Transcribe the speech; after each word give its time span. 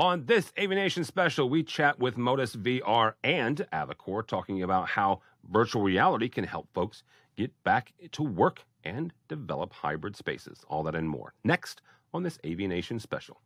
On 0.00 0.24
this 0.24 0.50
AVNation 0.52 1.04
special, 1.04 1.50
we 1.50 1.62
chat 1.62 1.98
with 1.98 2.16
Modus 2.16 2.56
VR 2.56 3.12
and 3.22 3.66
Avocor 3.70 4.26
talking 4.26 4.62
about 4.62 4.88
how 4.88 5.20
virtual 5.52 5.82
reality 5.82 6.30
can 6.30 6.42
help 6.42 6.68
folks 6.72 7.02
get 7.36 7.52
back 7.64 7.92
to 8.12 8.22
work 8.22 8.64
and 8.82 9.12
develop 9.28 9.74
hybrid 9.74 10.16
spaces. 10.16 10.64
All 10.68 10.82
that 10.84 10.94
and 10.94 11.06
more. 11.06 11.34
Next 11.44 11.82
on 12.14 12.22
this 12.22 12.38
AVNation 12.38 12.98
special. 12.98 13.42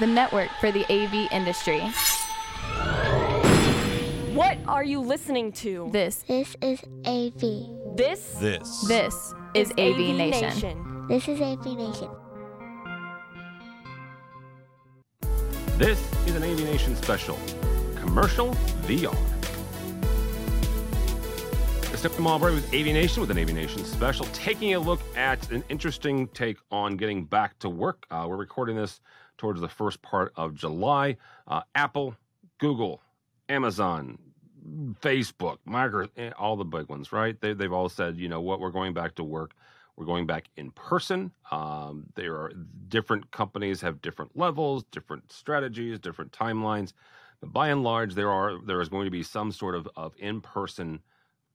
The 0.00 0.06
network 0.06 0.48
for 0.58 0.72
the 0.72 0.90
AV 0.90 1.30
industry. 1.30 1.80
What 4.32 4.56
are 4.66 4.84
you 4.84 5.00
listening 5.00 5.52
to? 5.52 5.90
This 5.92 6.24
This 6.26 6.56
is 6.62 6.82
AV. 7.04 7.94
This 7.94 8.36
This. 8.40 8.88
this 8.88 9.34
is 9.52 9.70
AV, 9.72 10.16
Nation. 10.16 11.06
This 11.08 11.28
is 11.28 11.42
AV 11.42 11.76
Nation. 11.76 12.23
This 15.76 15.98
is 16.28 16.36
an 16.36 16.42
AVNation 16.42 16.94
special 16.94 17.36
commercial 17.96 18.52
VR. 18.86 19.12
Step 21.96 22.16
Marbury 22.20 22.54
with 22.54 22.70
AVNation 22.70 23.18
with 23.18 23.32
an 23.32 23.38
AVNation 23.38 23.84
special, 23.84 24.24
taking 24.26 24.74
a 24.74 24.78
look 24.78 25.00
at 25.16 25.50
an 25.50 25.64
interesting 25.68 26.28
take 26.28 26.58
on 26.70 26.96
getting 26.96 27.24
back 27.24 27.58
to 27.58 27.68
work. 27.68 28.06
Uh, 28.08 28.24
we're 28.28 28.36
recording 28.36 28.76
this 28.76 29.00
towards 29.36 29.60
the 29.60 29.68
first 29.68 30.00
part 30.00 30.32
of 30.36 30.54
July. 30.54 31.16
Uh, 31.48 31.62
Apple, 31.74 32.14
Google, 32.58 33.02
Amazon, 33.48 34.16
Facebook, 35.00 35.58
Microsoft, 35.66 36.10
eh, 36.16 36.30
all 36.38 36.54
the 36.54 36.64
big 36.64 36.88
ones, 36.88 37.10
right? 37.10 37.40
They, 37.40 37.52
they've 37.52 37.72
all 37.72 37.88
said, 37.88 38.16
you 38.16 38.28
know 38.28 38.40
what, 38.40 38.60
we're 38.60 38.70
going 38.70 38.94
back 38.94 39.16
to 39.16 39.24
work. 39.24 39.54
We're 39.96 40.06
going 40.06 40.26
back 40.26 40.48
in 40.56 40.70
person. 40.72 41.32
Um, 41.50 42.06
there 42.14 42.34
are 42.34 42.52
different 42.88 43.30
companies 43.30 43.80
have 43.80 44.02
different 44.02 44.36
levels, 44.36 44.84
different 44.90 45.30
strategies, 45.32 45.98
different 45.98 46.32
timelines. 46.32 46.92
But 47.40 47.52
by 47.52 47.68
and 47.68 47.82
large, 47.82 48.14
there 48.14 48.30
are 48.30 48.58
there 48.64 48.80
is 48.80 48.88
going 48.88 49.04
to 49.04 49.10
be 49.10 49.22
some 49.22 49.52
sort 49.52 49.74
of, 49.74 49.88
of 49.96 50.14
in 50.18 50.40
person 50.40 51.00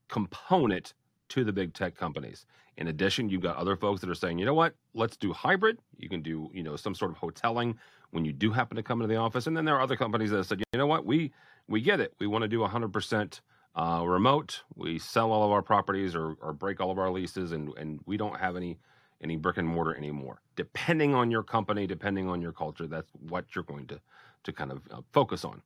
component 0.08 0.94
to 1.30 1.44
the 1.44 1.54
big 1.54 1.74
tech 1.74 1.96
companies. 1.96 2.46
In 2.78 2.88
addition, 2.88 3.30
you've 3.30 3.42
got 3.42 3.58
other 3.58 3.76
folks 3.76 4.00
that 4.02 4.10
are 4.10 4.16
saying, 4.16 4.40
you 4.40 4.46
know 4.46 4.54
what, 4.54 4.74
let's 4.94 5.18
do 5.18 5.34
hybrid. 5.34 5.80
You 5.98 6.10
can 6.10 6.22
do, 6.22 6.50
you 6.54 6.64
know, 6.64 6.76
some 6.76 6.96
sort 6.96 7.12
of 7.12 7.18
hoteling 7.18 7.76
when 8.12 8.26
you 8.26 8.32
do 8.32 8.52
happen 8.52 8.78
to 8.78 8.84
come 8.84 9.02
into 9.02 9.14
the 9.14 9.20
office. 9.20 9.48
And 9.48 9.56
then 9.56 9.66
there 9.66 9.76
are 9.76 9.82
other 9.82 9.98
companies 9.98 10.32
that 10.32 10.46
said, 10.46 10.60
you 10.60 10.78
know 10.78 10.88
what, 10.88 11.06
we 11.06 11.32
we 11.68 11.82
get 11.82 12.00
it. 12.00 12.14
We 12.20 12.28
want 12.28 12.44
to 12.44 12.48
do 12.48 12.60
100% 12.60 13.42
uh, 13.76 14.04
remote. 14.06 14.64
We 14.76 15.00
sell 15.00 15.32
all 15.32 15.44
of 15.44 15.52
our 15.52 15.62
properties 15.62 16.16
or, 16.16 16.34
or 16.42 16.54
break 16.54 16.80
all 16.80 16.92
of 16.92 17.00
our 17.00 17.12
leases, 17.12 17.52
and 17.52 17.72
and 17.78 18.00
we 18.06 18.18
don't 18.18 18.40
have 18.40 18.56
any 18.56 18.80
any 19.22 19.36
brick 19.36 19.58
and 19.58 19.68
mortar 19.68 19.96
anymore. 19.96 20.42
Depending 20.56 21.14
on 21.14 21.32
your 21.32 21.44
company, 21.44 21.88
depending 21.88 22.28
on 22.28 22.42
your 22.42 22.52
culture, 22.52 22.88
that's 22.88 23.12
what 23.28 23.46
you're 23.56 23.64
going 23.64 23.88
to 23.88 24.00
to 24.44 24.54
kind 24.54 24.72
of 24.72 24.82
uh, 24.92 25.02
focus 25.12 25.46
on 25.46 25.62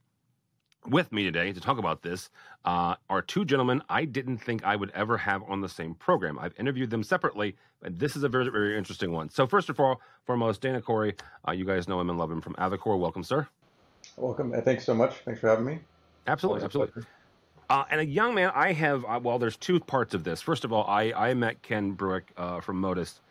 with 0.88 1.12
me 1.12 1.23
today 1.23 1.54
to 1.54 1.60
talk 1.62 1.78
about 1.78 2.02
this 2.02 2.30
uh, 2.66 2.95
are 3.10 3.22
two 3.22 3.45
gentlemen 3.45 3.82
I 3.90 4.06
didn't 4.06 4.38
think 4.40 4.64
I 4.64 4.76
would 4.76 4.92
ever 4.94 5.17
have 5.17 5.44
on 5.44 5.62
the 5.62 5.70
same 5.70 5.95
program. 5.95 6.38
I've 6.40 6.54
interviewed 6.60 6.90
them 6.90 7.04
separately, 7.04 7.56
and 7.82 7.98
this 8.00 8.16
is 8.16 8.23
a 8.23 8.30
very, 8.30 8.50
very 8.50 8.78
interesting 8.78 9.12
one. 9.12 9.30
So, 9.30 9.48
first 9.48 9.70
of 9.70 9.80
all, 9.80 10.02
foremost, 10.26 10.62
Dana 10.62 10.82
Corey, 10.82 11.16
uh, 11.48 11.52
you 11.52 11.66
guys 11.66 11.88
know 11.88 12.00
him 12.00 12.10
and 12.10 12.20
love 12.20 12.32
him 12.32 12.42
from 12.42 12.56
Avocor. 12.56 13.00
Welcome, 13.00 13.23
sir. 13.23 13.48
Welcome. 14.17 14.54
and 14.54 14.64
Thanks 14.64 14.86
so 14.86 14.94
much. 14.94 15.16
Thanks 15.26 15.40
for 15.40 15.50
having 15.50 15.66
me. 15.66 15.80
Absolutely, 16.28 16.62
Always 16.62 16.66
absolutely. 16.66 17.04
Uh, 17.69 17.86
and 17.89 18.02
a 18.02 18.06
young 18.06 18.36
man, 18.36 18.52
I 18.53 18.73
have, 18.73 19.06
uh, 19.06 19.19
well, 19.22 19.39
there's 19.39 19.58
two 19.58 19.80
parts 19.80 20.14
of 20.14 20.23
this. 20.23 20.42
First 20.42 20.64
of 20.66 20.73
all, 20.73 20.86
I, 20.88 21.14
I 21.14 21.33
met 21.33 21.61
Ken 21.61 21.92
Bruick 21.92 22.31
uh, 22.38 22.61
from 22.61 22.80
Modus 22.80 23.22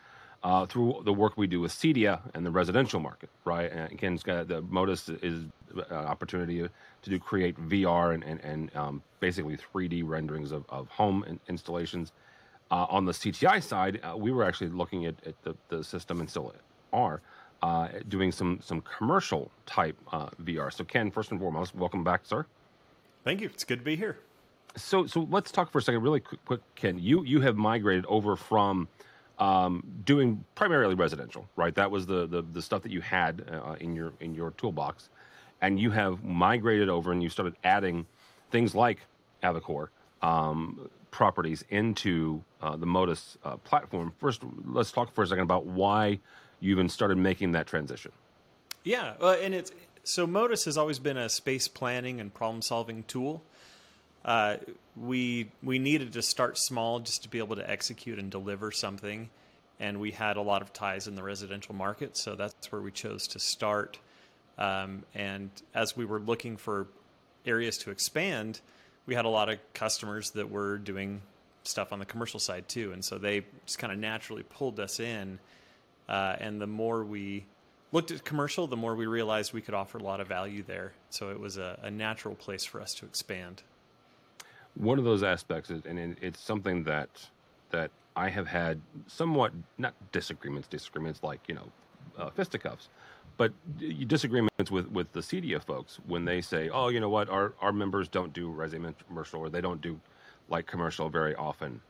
uh, 0.42 0.66
through 0.66 1.02
the 1.04 1.12
work 1.12 1.36
we 1.36 1.46
do 1.46 1.60
with 1.60 1.72
Cedia 1.72 2.20
and 2.34 2.44
the 2.44 2.50
residential 2.50 2.98
market, 3.00 3.30
right? 3.44 3.70
And 3.70 3.96
Ken's 3.98 4.22
got 4.22 4.48
the 4.48 4.62
Modus 4.62 5.08
is 5.08 5.44
an 5.74 5.96
opportunity 5.96 6.60
to 6.60 7.10
do 7.10 7.18
create 7.18 7.56
VR 7.56 8.14
and, 8.14 8.24
and, 8.24 8.40
and 8.40 8.76
um, 8.76 9.02
basically 9.20 9.56
3D 9.56 10.02
renderings 10.06 10.50
of, 10.50 10.64
of 10.68 10.88
home 10.88 11.24
in- 11.28 11.40
installations. 11.48 12.12
Uh, 12.70 12.86
on 12.88 13.04
the 13.04 13.12
CTI 13.12 13.62
side, 13.62 14.00
uh, 14.02 14.16
we 14.16 14.32
were 14.32 14.44
actually 14.44 14.70
looking 14.70 15.06
at, 15.06 15.14
at 15.26 15.40
the, 15.42 15.54
the 15.68 15.84
system 15.84 16.20
and 16.20 16.28
still 16.28 16.54
are 16.92 17.20
uh, 17.62 17.88
doing 18.08 18.32
some 18.32 18.58
some 18.62 18.80
commercial 18.80 19.50
type 19.66 19.96
uh, 20.10 20.28
VR. 20.42 20.72
So, 20.72 20.82
Ken, 20.84 21.10
first 21.10 21.30
and 21.30 21.38
foremost, 21.38 21.74
welcome 21.74 22.02
back, 22.02 22.22
sir. 22.24 22.46
Thank 23.24 23.40
you. 23.40 23.50
It's 23.52 23.64
good 23.64 23.78
to 23.78 23.84
be 23.84 23.96
here. 23.96 24.18
So, 24.76 25.06
so 25.06 25.28
let's 25.30 25.52
talk 25.52 25.70
for 25.70 25.78
a 25.78 25.82
second, 25.82 26.02
really 26.02 26.20
quick, 26.20 26.44
quick 26.44 26.60
Ken. 26.74 26.98
You 26.98 27.24
you 27.24 27.40
have 27.42 27.56
migrated 27.56 28.06
over 28.06 28.36
from 28.36 28.88
um, 29.38 29.84
doing 30.04 30.44
primarily 30.54 30.94
residential, 30.94 31.48
right? 31.56 31.74
That 31.74 31.90
was 31.90 32.06
the 32.06 32.26
the, 32.26 32.42
the 32.42 32.62
stuff 32.62 32.82
that 32.82 32.92
you 32.92 33.00
had 33.00 33.44
uh, 33.50 33.76
in 33.80 33.94
your 33.94 34.12
in 34.20 34.34
your 34.34 34.52
toolbox, 34.52 35.10
and 35.60 35.78
you 35.78 35.90
have 35.90 36.24
migrated 36.24 36.88
over 36.88 37.12
and 37.12 37.22
you 37.22 37.28
started 37.28 37.54
adding 37.64 38.06
things 38.50 38.74
like 38.74 39.00
Avocor 39.42 39.88
um, 40.22 40.88
properties 41.10 41.64
into 41.68 42.42
uh, 42.62 42.76
the 42.76 42.86
Modus 42.86 43.36
uh, 43.44 43.56
platform. 43.58 44.12
First, 44.18 44.42
let's 44.66 44.90
talk 44.90 45.12
for 45.12 45.22
a 45.22 45.26
second 45.26 45.44
about 45.44 45.66
why 45.66 46.18
you 46.60 46.70
even 46.70 46.88
started 46.88 47.18
making 47.18 47.52
that 47.52 47.66
transition. 47.66 48.12
Yeah, 48.84 49.14
uh, 49.20 49.36
and 49.40 49.54
it's 49.54 49.70
so 50.04 50.26
Modus 50.26 50.64
has 50.64 50.76
always 50.76 50.98
been 50.98 51.16
a 51.16 51.28
space 51.28 51.68
planning 51.68 52.20
and 52.20 52.32
problem 52.32 52.62
solving 52.62 53.04
tool. 53.04 53.42
Uh, 54.24 54.56
we 54.96 55.50
we 55.62 55.78
needed 55.78 56.12
to 56.12 56.22
start 56.22 56.58
small 56.58 57.00
just 57.00 57.22
to 57.24 57.28
be 57.28 57.38
able 57.38 57.56
to 57.56 57.68
execute 57.68 58.18
and 58.18 58.30
deliver 58.30 58.70
something, 58.70 59.30
and 59.80 60.00
we 60.00 60.12
had 60.12 60.36
a 60.36 60.42
lot 60.42 60.62
of 60.62 60.72
ties 60.72 61.08
in 61.08 61.14
the 61.14 61.22
residential 61.22 61.74
market, 61.74 62.16
so 62.16 62.34
that's 62.34 62.70
where 62.70 62.80
we 62.80 62.90
chose 62.90 63.26
to 63.28 63.38
start. 63.38 63.98
Um, 64.58 65.04
and 65.14 65.50
as 65.74 65.96
we 65.96 66.04
were 66.04 66.20
looking 66.20 66.56
for 66.56 66.86
areas 67.46 67.78
to 67.78 67.90
expand, 67.90 68.60
we 69.06 69.14
had 69.14 69.24
a 69.24 69.28
lot 69.28 69.48
of 69.48 69.58
customers 69.72 70.30
that 70.32 70.50
were 70.50 70.78
doing 70.78 71.22
stuff 71.64 71.92
on 71.92 71.98
the 71.98 72.06
commercial 72.06 72.38
side 72.38 72.68
too, 72.68 72.92
and 72.92 73.04
so 73.04 73.18
they 73.18 73.44
just 73.66 73.78
kind 73.78 73.92
of 73.92 73.98
naturally 73.98 74.42
pulled 74.42 74.78
us 74.78 75.00
in. 75.00 75.38
Uh, 76.08 76.36
and 76.38 76.60
the 76.60 76.66
more 76.66 77.02
we 77.04 77.44
looked 77.92 78.10
at 78.10 78.24
commercial, 78.24 78.66
the 78.66 78.76
more 78.76 78.94
we 78.96 79.06
realized 79.06 79.52
we 79.52 79.62
could 79.62 79.74
offer 79.74 79.98
a 79.98 80.02
lot 80.02 80.20
of 80.20 80.28
value 80.28 80.62
there. 80.62 80.92
So 81.10 81.30
it 81.30 81.40
was 81.40 81.58
a, 81.58 81.78
a 81.82 81.90
natural 81.90 82.34
place 82.34 82.64
for 82.64 82.80
us 82.80 82.94
to 82.96 83.06
expand. 83.06 83.62
one 84.74 84.98
of 84.98 85.04
those 85.04 85.22
aspects 85.22 85.70
is, 85.70 85.82
and 85.86 86.16
it's 86.22 86.40
something 86.40 86.84
that 86.84 87.08
that 87.70 87.90
I 88.16 88.30
have 88.30 88.46
had 88.48 88.80
somewhat 89.06 89.52
not 89.78 89.94
disagreements, 90.12 90.68
disagreements 90.68 91.22
like 91.22 91.40
you 91.48 91.54
know 91.54 91.68
uh, 92.18 92.30
fisticuffs, 92.30 92.88
but 93.36 93.52
disagreements 94.08 94.70
with 94.70 94.90
with 94.90 95.12
the 95.12 95.20
CEDIA 95.20 95.62
folks 95.62 95.98
when 96.06 96.24
they 96.24 96.40
say, 96.40 96.70
oh, 96.70 96.88
you 96.88 97.00
know 97.00 97.10
what, 97.10 97.28
our 97.28 97.54
our 97.60 97.72
members 97.72 98.08
don't 98.08 98.32
do 98.32 98.50
residential 98.50 99.06
commercial 99.08 99.40
or 99.40 99.50
they 99.50 99.60
don't 99.62 99.82
do 99.82 100.00
like 100.48 100.66
commercial 100.66 101.08
very 101.10 101.34
often. 101.36 101.82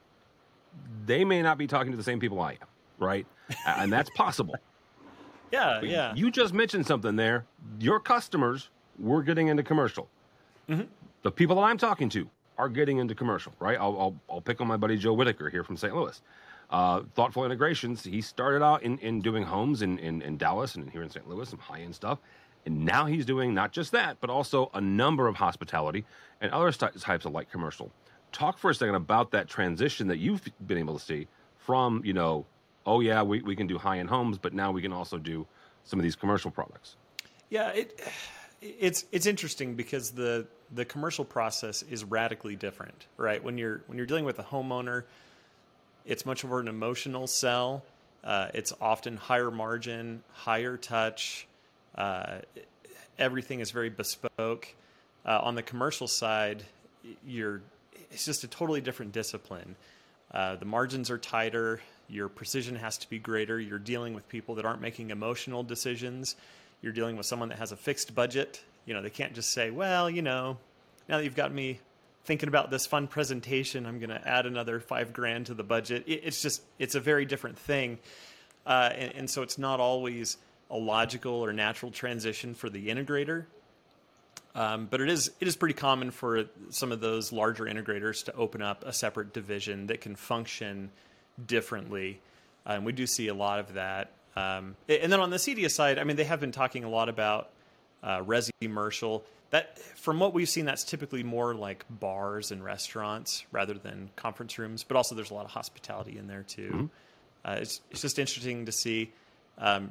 They 1.06 1.24
may 1.24 1.42
not 1.42 1.58
be 1.58 1.66
talking 1.66 1.92
to 1.92 1.96
the 1.96 2.04
same 2.04 2.20
people 2.20 2.40
I 2.40 2.52
am, 2.52 2.68
right? 2.98 3.26
and 3.66 3.92
that's 3.92 4.10
possible. 4.10 4.56
Yeah, 5.52 5.78
But 5.80 5.88
yeah. 5.88 6.14
You 6.14 6.30
just 6.30 6.54
mentioned 6.54 6.86
something 6.86 7.16
there. 7.16 7.44
Your 7.78 8.00
customers 8.00 8.70
were 8.98 9.22
getting 9.22 9.48
into 9.48 9.62
commercial. 9.62 10.08
The 11.22 11.30
people 11.30 11.56
that 11.56 11.62
I'm 11.62 11.76
talking 11.76 12.08
to 12.10 12.28
are 12.56 12.68
getting 12.68 12.98
into 12.98 13.14
commercial, 13.14 13.52
right? 13.60 13.78
I'll, 13.78 13.98
I'll, 14.00 14.16
I'll 14.30 14.40
pick 14.40 14.60
on 14.60 14.66
my 14.66 14.76
buddy 14.76 14.96
Joe 14.96 15.12
Whitaker 15.12 15.50
here 15.50 15.62
from 15.62 15.76
St. 15.76 15.94
Louis. 15.94 16.20
Uh, 16.70 17.02
Thoughtful 17.14 17.44
Integrations, 17.44 18.02
he 18.02 18.22
started 18.22 18.62
out 18.64 18.82
in, 18.82 18.96
in 18.98 19.20
doing 19.20 19.42
homes 19.42 19.82
in, 19.82 19.98
in, 19.98 20.22
in 20.22 20.38
Dallas 20.38 20.74
and 20.74 20.88
here 20.90 21.02
in 21.02 21.10
St. 21.10 21.28
Louis, 21.28 21.46
some 21.48 21.58
high 21.58 21.80
end 21.80 21.94
stuff. 21.94 22.18
And 22.64 22.84
now 22.84 23.04
he's 23.04 23.26
doing 23.26 23.52
not 23.52 23.72
just 23.72 23.92
that, 23.92 24.16
but 24.20 24.30
also 24.30 24.70
a 24.72 24.80
number 24.80 25.28
of 25.28 25.36
hospitality 25.36 26.04
and 26.40 26.50
other 26.52 26.72
types 26.72 27.26
of 27.26 27.32
light 27.32 27.50
commercial. 27.50 27.90
Talk 28.30 28.56
for 28.58 28.70
a 28.70 28.74
second 28.74 28.94
about 28.94 29.32
that 29.32 29.48
transition 29.48 30.06
that 30.08 30.18
you've 30.18 30.42
been 30.66 30.78
able 30.78 30.98
to 30.98 31.04
see 31.04 31.28
from, 31.58 32.00
you 32.04 32.14
know, 32.14 32.46
oh, 32.86 33.00
yeah, 33.00 33.22
we, 33.22 33.42
we 33.42 33.56
can 33.56 33.66
do 33.66 33.78
high 33.78 33.98
end 33.98 34.08
homes, 34.08 34.38
but 34.38 34.52
now 34.52 34.70
we 34.72 34.82
can 34.82 34.92
also 34.92 35.18
do 35.18 35.46
some 35.84 35.98
of 35.98 36.02
these 36.04 36.16
commercial 36.16 36.50
products. 36.50 36.96
Yeah, 37.50 37.68
it 37.70 38.00
it's 38.62 39.04
it's 39.10 39.26
interesting 39.26 39.74
because 39.74 40.12
the 40.12 40.46
the 40.74 40.84
commercial 40.84 41.24
process 41.24 41.82
is 41.82 42.04
radically 42.04 42.56
different, 42.56 43.06
right? 43.16 43.42
When 43.42 43.58
you're 43.58 43.82
when 43.86 43.98
you're 43.98 44.06
dealing 44.06 44.24
with 44.24 44.38
a 44.38 44.44
homeowner, 44.44 45.04
it's 46.04 46.24
much 46.26 46.44
more 46.44 46.60
an 46.60 46.68
emotional 46.68 47.26
sell. 47.26 47.84
Uh, 48.24 48.48
it's 48.54 48.72
often 48.80 49.16
higher 49.16 49.50
margin, 49.50 50.22
higher 50.32 50.76
touch. 50.76 51.46
Uh, 51.94 52.38
everything 53.18 53.60
is 53.60 53.70
very 53.72 53.90
bespoke. 53.90 54.68
Uh, 55.24 55.40
on 55.42 55.54
the 55.54 55.62
commercial 55.62 56.08
side, 56.08 56.64
you're 57.26 57.62
it's 58.10 58.24
just 58.24 58.44
a 58.44 58.48
totally 58.48 58.80
different 58.80 59.12
discipline. 59.12 59.76
Uh, 60.30 60.56
the 60.56 60.64
margins 60.64 61.10
are 61.10 61.18
tighter. 61.18 61.80
Your 62.08 62.28
precision 62.28 62.76
has 62.76 62.98
to 62.98 63.10
be 63.10 63.18
greater. 63.18 63.60
You're 63.60 63.78
dealing 63.78 64.14
with 64.14 64.28
people 64.28 64.56
that 64.56 64.64
aren't 64.64 64.80
making 64.80 65.10
emotional 65.10 65.62
decisions. 65.62 66.36
You're 66.82 66.92
dealing 66.92 67.16
with 67.16 67.26
someone 67.26 67.48
that 67.50 67.58
has 67.58 67.72
a 67.72 67.76
fixed 67.76 68.14
budget. 68.14 68.62
You 68.86 68.94
know, 68.94 69.02
they 69.02 69.10
can't 69.10 69.34
just 69.34 69.52
say, 69.52 69.70
"Well, 69.70 70.10
you 70.10 70.22
know, 70.22 70.58
now 71.08 71.18
that 71.18 71.24
you've 71.24 71.36
got 71.36 71.52
me 71.52 71.80
thinking 72.24 72.48
about 72.48 72.70
this 72.70 72.86
fun 72.86 73.06
presentation, 73.06 73.86
I'm 73.86 73.98
going 73.98 74.10
to 74.10 74.28
add 74.28 74.46
another 74.46 74.80
five 74.80 75.12
grand 75.12 75.46
to 75.46 75.54
the 75.54 75.62
budget." 75.62 76.04
It's 76.06 76.42
just 76.42 76.62
it's 76.78 76.94
a 76.94 77.00
very 77.00 77.24
different 77.24 77.58
thing, 77.58 77.98
uh, 78.66 78.90
and, 78.94 79.14
and 79.14 79.30
so 79.30 79.42
it's 79.42 79.58
not 79.58 79.80
always 79.80 80.36
a 80.70 80.76
logical 80.76 81.34
or 81.34 81.52
natural 81.52 81.92
transition 81.92 82.54
for 82.54 82.68
the 82.68 82.88
integrator. 82.88 83.44
Um, 84.54 84.86
but 84.90 85.00
it 85.00 85.08
is 85.08 85.30
it 85.40 85.48
is 85.48 85.56
pretty 85.56 85.74
common 85.74 86.10
for 86.10 86.44
some 86.70 86.92
of 86.92 87.00
those 87.00 87.32
larger 87.32 87.64
integrators 87.64 88.24
to 88.24 88.34
open 88.34 88.60
up 88.60 88.84
a 88.84 88.92
separate 88.92 89.32
division 89.32 89.86
that 89.86 90.00
can 90.00 90.14
function 90.14 90.90
differently. 91.44 92.20
And 92.64 92.78
um, 92.78 92.84
we 92.84 92.92
do 92.92 93.06
see 93.06 93.28
a 93.28 93.34
lot 93.34 93.58
of 93.58 93.74
that. 93.74 94.12
Um, 94.36 94.76
and 94.88 95.12
then 95.12 95.20
on 95.20 95.30
the 95.30 95.36
CEDIA 95.36 95.70
side, 95.70 95.98
I 95.98 96.04
mean, 96.04 96.16
they 96.16 96.24
have 96.24 96.40
been 96.40 96.52
talking 96.52 96.84
a 96.84 96.88
lot 96.88 97.08
about 97.08 97.50
uh, 98.02 98.20
resi 98.20 98.50
commercial. 98.60 99.24
That, 99.50 99.78
from 99.78 100.18
what 100.18 100.32
we've 100.32 100.48
seen, 100.48 100.64
that's 100.64 100.84
typically 100.84 101.22
more 101.22 101.54
like 101.54 101.84
bars 101.90 102.50
and 102.50 102.64
restaurants 102.64 103.44
rather 103.52 103.74
than 103.74 104.10
conference 104.16 104.58
rooms. 104.58 104.84
But 104.84 104.96
also, 104.96 105.14
there's 105.14 105.30
a 105.30 105.34
lot 105.34 105.44
of 105.44 105.50
hospitality 105.50 106.16
in 106.16 106.26
there 106.26 106.42
too. 106.42 106.70
Mm-hmm. 106.72 106.86
Uh, 107.44 107.56
it's 107.60 107.80
it's 107.90 108.00
just 108.00 108.18
interesting 108.18 108.64
to 108.66 108.72
see. 108.72 109.12
Um, 109.58 109.90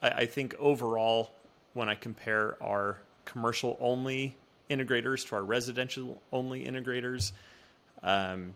I, 0.00 0.08
I 0.08 0.26
think 0.26 0.54
overall, 0.58 1.32
when 1.74 1.88
I 1.88 1.96
compare 1.96 2.56
our 2.62 2.98
commercial 3.24 3.76
only 3.80 4.36
integrators 4.70 5.26
to 5.28 5.36
our 5.36 5.42
residential 5.42 6.22
only 6.32 6.64
integrators, 6.64 7.32
um, 8.02 8.54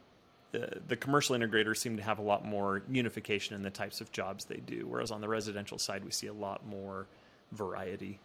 the, 0.52 0.81
the 0.88 0.97
commercial 0.97 1.37
integrators 1.37 1.79
seem 1.79 1.97
to 1.97 2.02
have 2.02 2.19
a 2.19 2.23
lot 2.23 2.44
more 2.44 2.82
unification 2.91 3.55
in 3.55 3.62
the 3.62 3.70
types 3.70 4.00
of 4.00 4.11
jobs 4.12 4.44
they 4.44 4.56
do, 4.56 4.87
whereas 4.88 5.11
on 5.11 5.20
the 5.20 5.29
residential 5.29 5.79
side, 5.79 6.05
we 6.05 6.11
see 6.11 6.26
a 6.26 6.32
lot 6.32 6.67
more 6.67 7.06
variety. 7.52 8.19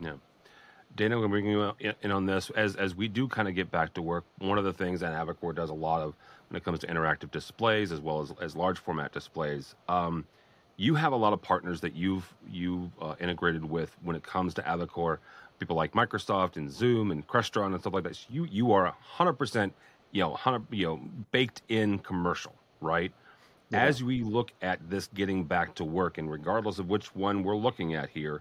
Yeah. 0.00 0.14
Dana, 0.96 1.16
I'm 1.16 1.20
going 1.20 1.30
to 1.30 1.34
bring 1.34 1.46
you 1.46 1.94
in 2.02 2.10
on 2.10 2.26
this. 2.26 2.50
As, 2.56 2.74
as 2.76 2.94
we 2.94 3.08
do 3.08 3.28
kind 3.28 3.46
of 3.46 3.54
get 3.54 3.70
back 3.70 3.94
to 3.94 4.02
work, 4.02 4.24
one 4.38 4.58
of 4.58 4.64
the 4.64 4.72
things 4.72 5.00
that 5.00 5.12
Avocor 5.12 5.54
does 5.54 5.70
a 5.70 5.74
lot 5.74 6.00
of 6.00 6.14
when 6.48 6.56
it 6.56 6.64
comes 6.64 6.78
to 6.80 6.86
interactive 6.86 7.30
displays 7.30 7.92
as 7.92 8.00
well 8.00 8.22
as, 8.22 8.32
as 8.40 8.56
large 8.56 8.78
format 8.78 9.12
displays, 9.12 9.74
um, 9.88 10.24
you 10.76 10.94
have 10.94 11.12
a 11.12 11.16
lot 11.16 11.32
of 11.32 11.42
partners 11.42 11.80
that 11.80 11.94
you've 11.94 12.32
you 12.50 12.90
uh, 13.02 13.16
integrated 13.20 13.64
with 13.64 13.94
when 14.02 14.16
it 14.16 14.22
comes 14.22 14.54
to 14.54 14.62
Avocor. 14.62 15.18
People 15.58 15.76
like 15.76 15.92
Microsoft 15.92 16.56
and 16.56 16.70
Zoom 16.70 17.10
and 17.10 17.26
Crestron 17.26 17.72
and 17.72 17.80
stuff 17.80 17.92
like 17.92 18.04
that. 18.04 18.14
So 18.16 18.26
you 18.30 18.44
you 18.44 18.72
are 18.72 18.94
hundred 19.00 19.34
percent 19.34 19.74
you 20.12 20.22
know 20.22 20.34
hundred 20.34 20.66
you 20.70 20.86
know 20.86 21.00
baked 21.32 21.62
in 21.68 21.98
commercial, 21.98 22.54
right? 22.80 23.12
Yeah. 23.70 23.82
As 23.82 24.02
we 24.02 24.22
look 24.22 24.52
at 24.62 24.88
this 24.88 25.08
getting 25.08 25.44
back 25.44 25.74
to 25.74 25.84
work, 25.84 26.18
and 26.18 26.30
regardless 26.30 26.78
of 26.78 26.88
which 26.88 27.14
one 27.14 27.42
we're 27.42 27.56
looking 27.56 27.94
at 27.94 28.08
here, 28.08 28.40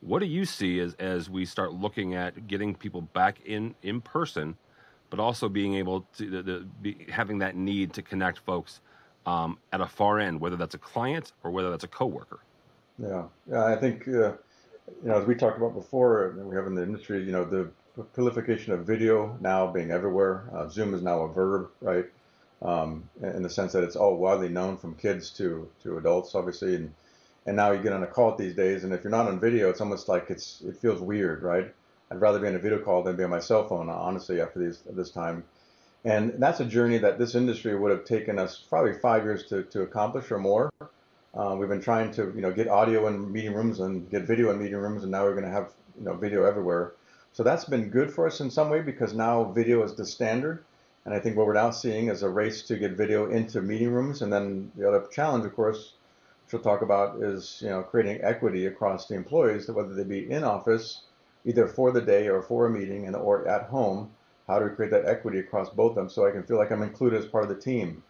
what 0.00 0.20
do 0.20 0.26
you 0.26 0.44
see 0.44 0.80
as 0.80 0.94
as 0.94 1.28
we 1.28 1.44
start 1.44 1.72
looking 1.72 2.14
at 2.14 2.46
getting 2.46 2.74
people 2.74 3.02
back 3.02 3.40
in 3.44 3.74
in 3.82 4.00
person, 4.00 4.56
but 5.10 5.20
also 5.20 5.48
being 5.48 5.74
able 5.74 6.06
to 6.16 6.30
the, 6.30 6.42
the, 6.42 6.66
be, 6.82 7.06
having 7.10 7.38
that 7.38 7.56
need 7.56 7.92
to 7.92 8.02
connect 8.02 8.38
folks 8.38 8.80
um, 9.26 9.58
at 9.72 9.80
a 9.80 9.86
far 9.86 10.18
end, 10.18 10.40
whether 10.40 10.56
that's 10.56 10.74
a 10.74 10.78
client 10.78 11.32
or 11.42 11.50
whether 11.50 11.70
that's 11.70 11.84
a 11.84 11.88
coworker. 11.88 12.40
Yeah, 12.98 13.24
yeah, 13.50 13.64
I 13.64 13.76
think 13.76 14.08
uh, 14.08 14.10
you 14.10 14.36
know 15.04 15.20
as 15.20 15.26
we 15.26 15.34
talked 15.34 15.58
about 15.58 15.74
before, 15.74 16.34
we 16.38 16.56
have 16.56 16.66
in 16.66 16.74
the 16.74 16.82
industry, 16.82 17.22
you 17.22 17.32
know, 17.32 17.44
the 17.44 17.70
proliferation 18.02 18.72
of 18.72 18.86
video 18.86 19.36
now 19.40 19.66
being 19.66 19.90
everywhere. 19.90 20.44
Uh, 20.52 20.68
Zoom 20.68 20.94
is 20.94 21.02
now 21.02 21.22
a 21.22 21.32
verb, 21.32 21.70
right? 21.80 22.06
Um, 22.62 23.08
in 23.22 23.42
the 23.42 23.50
sense 23.50 23.72
that 23.72 23.84
it's 23.84 23.96
all 23.96 24.16
widely 24.16 24.48
known 24.48 24.76
from 24.76 24.94
kids 24.94 25.30
to 25.30 25.68
to 25.82 25.98
adults, 25.98 26.34
obviously, 26.34 26.76
and 26.76 26.94
and 27.46 27.56
now 27.56 27.72
you 27.72 27.82
get 27.82 27.92
on 27.92 28.02
a 28.02 28.06
call 28.06 28.34
these 28.36 28.54
days, 28.54 28.84
and 28.84 28.92
if 28.92 29.04
you're 29.04 29.10
not 29.10 29.26
on 29.26 29.38
video, 29.38 29.68
it's 29.68 29.80
almost 29.80 30.08
like 30.08 30.30
it's 30.30 30.62
it 30.62 30.76
feels 30.78 31.00
weird, 31.00 31.42
right? 31.42 31.74
I'd 32.10 32.20
rather 32.20 32.38
be 32.38 32.48
on 32.48 32.54
a 32.54 32.58
video 32.58 32.78
call 32.78 33.02
than 33.02 33.16
be 33.16 33.24
on 33.24 33.30
my 33.30 33.40
cell 33.40 33.68
phone, 33.68 33.88
honestly, 33.88 34.40
after 34.40 34.60
these 34.60 34.82
this 34.90 35.10
time. 35.10 35.44
And 36.04 36.34
that's 36.38 36.60
a 36.60 36.64
journey 36.64 36.98
that 36.98 37.18
this 37.18 37.34
industry 37.34 37.74
would 37.74 37.90
have 37.90 38.04
taken 38.04 38.38
us 38.38 38.58
probably 38.58 38.92
five 38.92 39.24
years 39.24 39.46
to, 39.46 39.62
to 39.64 39.82
accomplish 39.82 40.30
or 40.30 40.38
more. 40.38 40.70
Uh, 41.34 41.56
we've 41.58 41.68
been 41.68 41.80
trying 41.80 42.12
to, 42.12 42.30
you 42.34 42.42
know, 42.42 42.52
get 42.52 42.68
audio 42.68 43.08
in 43.08 43.32
meeting 43.32 43.54
rooms 43.54 43.80
and 43.80 44.08
get 44.10 44.22
video 44.24 44.50
in 44.50 44.58
meeting 44.58 44.76
rooms, 44.76 45.02
and 45.02 45.10
now 45.10 45.24
we're 45.24 45.32
going 45.32 45.44
to 45.44 45.50
have, 45.50 45.72
you 45.98 46.04
know, 46.04 46.14
video 46.14 46.44
everywhere. 46.44 46.92
So 47.34 47.42
that's 47.42 47.64
been 47.64 47.90
good 47.90 48.12
for 48.12 48.28
us 48.28 48.40
in 48.40 48.48
some 48.48 48.70
way 48.70 48.80
because 48.80 49.12
now 49.12 49.42
video 49.42 49.82
is 49.82 49.96
the 49.96 50.06
standard. 50.06 50.64
And 51.04 51.12
I 51.12 51.18
think 51.18 51.36
what 51.36 51.48
we're 51.48 51.54
now 51.54 51.70
seeing 51.70 52.06
is 52.06 52.22
a 52.22 52.28
race 52.28 52.62
to 52.62 52.78
get 52.78 52.92
video 52.92 53.28
into 53.28 53.60
meeting 53.60 53.90
rooms. 53.90 54.22
And 54.22 54.32
then 54.32 54.70
the 54.76 54.86
other 54.86 55.04
challenge, 55.10 55.44
of 55.44 55.56
course, 55.56 55.94
which 56.44 56.52
we'll 56.52 56.62
talk 56.62 56.82
about, 56.82 57.20
is 57.20 57.58
you 57.60 57.70
know 57.70 57.82
creating 57.82 58.22
equity 58.22 58.66
across 58.66 59.08
the 59.08 59.16
employees, 59.16 59.68
whether 59.68 59.92
they 59.92 60.04
be 60.04 60.30
in 60.30 60.44
office, 60.44 61.00
either 61.44 61.66
for 61.66 61.90
the 61.90 62.00
day 62.00 62.28
or 62.28 62.40
for 62.40 62.66
a 62.66 62.70
meeting, 62.70 63.04
and 63.04 63.16
or 63.16 63.48
at 63.48 63.64
home 63.64 64.12
how 64.46 64.60
do 64.60 64.66
we 64.66 64.76
create 64.76 64.92
that 64.92 65.06
equity 65.06 65.40
across 65.40 65.70
both 65.70 65.90
of 65.90 65.96
them 65.96 66.08
so 66.08 66.28
I 66.28 66.30
can 66.30 66.44
feel 66.44 66.58
like 66.58 66.70
I'm 66.70 66.82
included 66.82 67.18
as 67.18 67.26
part 67.26 67.42
of 67.42 67.50
the 67.50 67.60
team, 67.60 68.04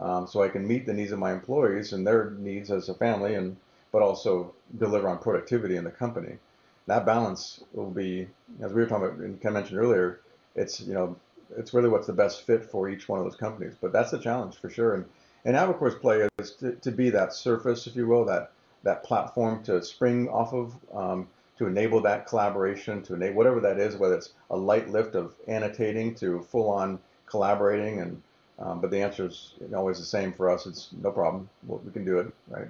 um, 0.00 0.26
so 0.26 0.42
I 0.42 0.48
can 0.48 0.66
meet 0.66 0.86
the 0.86 0.94
needs 0.94 1.12
of 1.12 1.18
my 1.18 1.32
employees 1.32 1.92
and 1.92 2.06
their 2.06 2.30
needs 2.30 2.70
as 2.70 2.88
a 2.88 2.94
family, 2.94 3.34
and 3.34 3.58
but 3.92 4.00
also 4.00 4.54
deliver 4.78 5.06
on 5.06 5.18
productivity 5.18 5.76
in 5.76 5.84
the 5.84 5.90
company. 5.90 6.38
That 6.86 7.06
balance 7.06 7.62
will 7.72 7.90
be, 7.90 8.28
as 8.60 8.72
we 8.72 8.82
were 8.82 8.86
talking 8.86 9.06
about, 9.06 9.18
and 9.18 9.40
Ken 9.40 9.52
mentioned 9.52 9.78
earlier, 9.78 10.20
it's 10.56 10.80
you 10.80 10.94
know 10.94 11.16
it's 11.56 11.74
really 11.74 11.88
what's 11.88 12.06
the 12.06 12.12
best 12.12 12.46
fit 12.46 12.64
for 12.64 12.88
each 12.88 13.08
one 13.08 13.18
of 13.18 13.24
those 13.24 13.36
companies. 13.36 13.74
But 13.80 13.92
that's 13.92 14.10
the 14.10 14.18
challenge 14.18 14.56
for 14.56 14.70
sure. 14.70 14.94
And 14.94 15.04
and 15.44 15.56
Avocor's 15.56 15.94
play 15.94 16.28
is 16.38 16.52
to, 16.56 16.72
to 16.72 16.90
be 16.90 17.10
that 17.10 17.32
surface, 17.32 17.86
if 17.86 17.96
you 17.96 18.06
will, 18.06 18.24
that 18.26 18.52
that 18.82 19.04
platform 19.04 19.62
to 19.64 19.82
spring 19.82 20.28
off 20.28 20.52
of. 20.52 20.74
Um, 20.94 21.28
to 21.60 21.66
enable 21.66 22.00
that 22.00 22.26
collaboration, 22.26 23.02
to 23.02 23.14
enable 23.14 23.36
whatever 23.36 23.60
that 23.60 23.78
is, 23.78 23.94
whether 23.94 24.14
it's 24.14 24.30
a 24.48 24.56
light 24.56 24.88
lift 24.88 25.14
of 25.14 25.34
annotating 25.46 26.14
to 26.14 26.40
full 26.40 26.70
on 26.70 26.98
collaborating. 27.26 28.00
And 28.00 28.22
um, 28.58 28.80
but 28.80 28.90
the 28.90 29.02
answer 29.02 29.26
is 29.26 29.52
always 29.74 29.98
the 29.98 30.04
same 30.06 30.32
for 30.32 30.48
us. 30.48 30.66
It's 30.66 30.88
no 31.02 31.10
problem. 31.10 31.50
We 31.66 31.92
can 31.92 32.06
do 32.06 32.18
it, 32.18 32.32
right? 32.48 32.68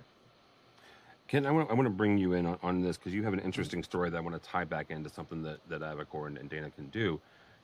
Ken, 1.30 1.46
I 1.46 1.52
want, 1.52 1.70
I 1.70 1.74
want 1.74 1.86
to 1.86 1.90
bring 1.90 2.18
you 2.18 2.32
in 2.32 2.44
on, 2.44 2.58
on 2.60 2.82
this 2.82 2.96
because 2.96 3.14
you 3.14 3.22
have 3.22 3.32
an 3.32 3.38
interesting 3.38 3.84
story 3.84 4.10
that 4.10 4.16
I 4.16 4.20
want 4.20 4.34
to 4.34 4.48
tie 4.48 4.64
back 4.64 4.90
into 4.90 5.08
something 5.08 5.44
that, 5.44 5.60
that 5.68 5.80
Avocor 5.80 6.26
and, 6.26 6.36
and 6.36 6.50
Dana 6.50 6.70
can 6.70 6.88
do. 6.88 7.20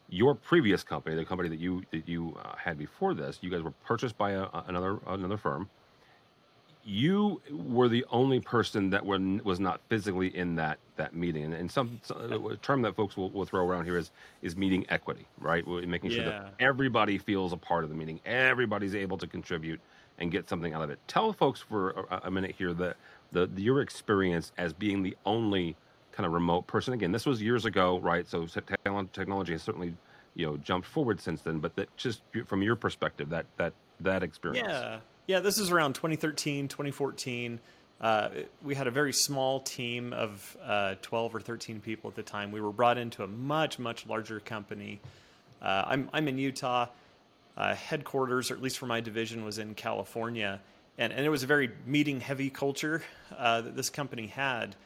Your 0.08 0.36
previous 0.36 0.84
company, 0.84 1.16
the 1.16 1.24
company 1.24 1.48
that 1.48 1.58
you 1.58 1.82
that 1.90 2.08
you 2.08 2.38
uh, 2.44 2.54
had 2.54 2.78
before 2.78 3.12
this, 3.12 3.40
you 3.40 3.50
guys 3.50 3.62
were 3.62 3.72
purchased 3.84 4.16
by 4.16 4.30
a, 4.30 4.46
another 4.68 5.00
another 5.08 5.36
firm 5.36 5.68
you 6.86 7.42
were 7.50 7.88
the 7.88 8.06
only 8.10 8.38
person 8.38 8.90
that 8.90 9.04
was 9.04 9.58
not 9.58 9.80
physically 9.88 10.34
in 10.36 10.54
that 10.54 10.78
that 10.94 11.14
meeting. 11.14 11.44
And, 11.44 11.54
and 11.54 11.70
some, 11.70 12.00
some 12.02 12.46
a 12.46 12.56
term 12.56 12.80
that 12.82 12.94
folks 12.94 13.16
will, 13.16 13.28
will 13.30 13.44
throw 13.44 13.66
around 13.66 13.86
here 13.86 13.98
is 13.98 14.12
is 14.40 14.56
meeting 14.56 14.86
equity, 14.88 15.26
right? 15.38 15.66
Making 15.66 16.10
sure 16.10 16.22
yeah. 16.22 16.30
that 16.30 16.54
everybody 16.60 17.18
feels 17.18 17.52
a 17.52 17.56
part 17.56 17.82
of 17.82 17.90
the 17.90 17.96
meeting, 17.96 18.20
everybody's 18.24 18.94
able 18.94 19.18
to 19.18 19.26
contribute 19.26 19.80
and 20.18 20.30
get 20.30 20.48
something 20.48 20.74
out 20.74 20.82
of 20.82 20.90
it. 20.90 21.00
Tell 21.08 21.32
folks 21.32 21.60
for 21.60 21.90
a, 21.90 22.20
a 22.24 22.30
minute 22.30 22.54
here 22.56 22.72
that 22.74 22.96
the, 23.32 23.48
the 23.48 23.62
your 23.62 23.80
experience 23.80 24.52
as 24.56 24.72
being 24.72 25.02
the 25.02 25.16
only 25.26 25.74
kind 26.12 26.24
of 26.24 26.32
remote 26.32 26.68
person. 26.68 26.94
Again, 26.94 27.10
this 27.10 27.26
was 27.26 27.42
years 27.42 27.64
ago, 27.64 27.98
right? 27.98 28.28
So 28.28 28.46
technology 28.46 29.52
has 29.52 29.62
certainly 29.62 29.92
you 30.36 30.46
know 30.46 30.56
jumped 30.58 30.86
forward 30.86 31.20
since 31.20 31.40
then. 31.40 31.58
But 31.58 31.74
that 31.74 31.94
just 31.96 32.22
from 32.46 32.62
your 32.62 32.76
perspective, 32.76 33.28
that 33.30 33.46
that 33.56 33.72
that 34.00 34.22
experience. 34.22 34.68
Yeah. 34.68 34.98
Yeah, 35.28 35.40
this 35.40 35.58
is 35.58 35.72
around 35.72 35.94
2013, 35.94 36.68
2014. 36.68 37.58
Uh, 38.00 38.28
we 38.62 38.76
had 38.76 38.86
a 38.86 38.92
very 38.92 39.12
small 39.12 39.58
team 39.58 40.12
of 40.12 40.56
uh, 40.62 40.94
12 41.02 41.34
or 41.34 41.40
13 41.40 41.80
people 41.80 42.08
at 42.08 42.14
the 42.14 42.22
time. 42.22 42.52
We 42.52 42.60
were 42.60 42.70
brought 42.70 42.96
into 42.96 43.24
a 43.24 43.26
much, 43.26 43.80
much 43.80 44.06
larger 44.06 44.38
company. 44.38 45.00
Uh, 45.60 45.82
I'm, 45.86 46.08
I'm 46.12 46.28
in 46.28 46.38
Utah. 46.38 46.86
Uh, 47.56 47.74
headquarters, 47.74 48.52
or 48.52 48.54
at 48.54 48.62
least 48.62 48.78
for 48.78 48.86
my 48.86 49.00
division, 49.00 49.44
was 49.44 49.58
in 49.58 49.74
California. 49.74 50.60
And, 50.96 51.12
and 51.12 51.26
it 51.26 51.28
was 51.28 51.42
a 51.42 51.48
very 51.48 51.72
meeting 51.86 52.20
heavy 52.20 52.48
culture 52.48 53.02
uh, 53.36 53.62
that 53.62 53.74
this 53.74 53.90
company 53.90 54.28
had. 54.28 54.76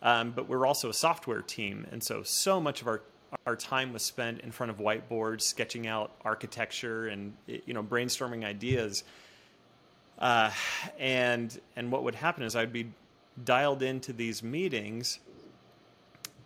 Um, 0.00 0.30
but 0.30 0.48
we're 0.48 0.64
also 0.64 0.88
a 0.88 0.94
software 0.94 1.42
team. 1.42 1.86
And 1.92 2.02
so, 2.02 2.22
so 2.22 2.62
much 2.62 2.80
of 2.80 2.86
our, 2.86 3.02
our 3.44 3.56
time 3.56 3.92
was 3.92 4.02
spent 4.02 4.40
in 4.40 4.52
front 4.52 4.70
of 4.70 4.78
whiteboards, 4.78 5.42
sketching 5.42 5.86
out 5.86 6.12
architecture 6.24 7.08
and 7.08 7.34
you 7.46 7.74
know, 7.74 7.82
brainstorming 7.82 8.42
ideas. 8.42 9.04
Uh, 10.22 10.52
and 11.00 11.60
and 11.74 11.90
what 11.90 12.04
would 12.04 12.14
happen 12.14 12.44
is 12.44 12.54
I'd 12.54 12.72
be 12.72 12.86
dialed 13.44 13.82
into 13.82 14.12
these 14.12 14.40
meetings, 14.40 15.18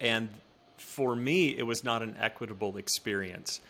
and 0.00 0.30
for 0.78 1.14
me, 1.14 1.48
it 1.48 1.64
was 1.64 1.84
not 1.84 2.02
an 2.02 2.16
equitable 2.18 2.78
experience. 2.78 3.60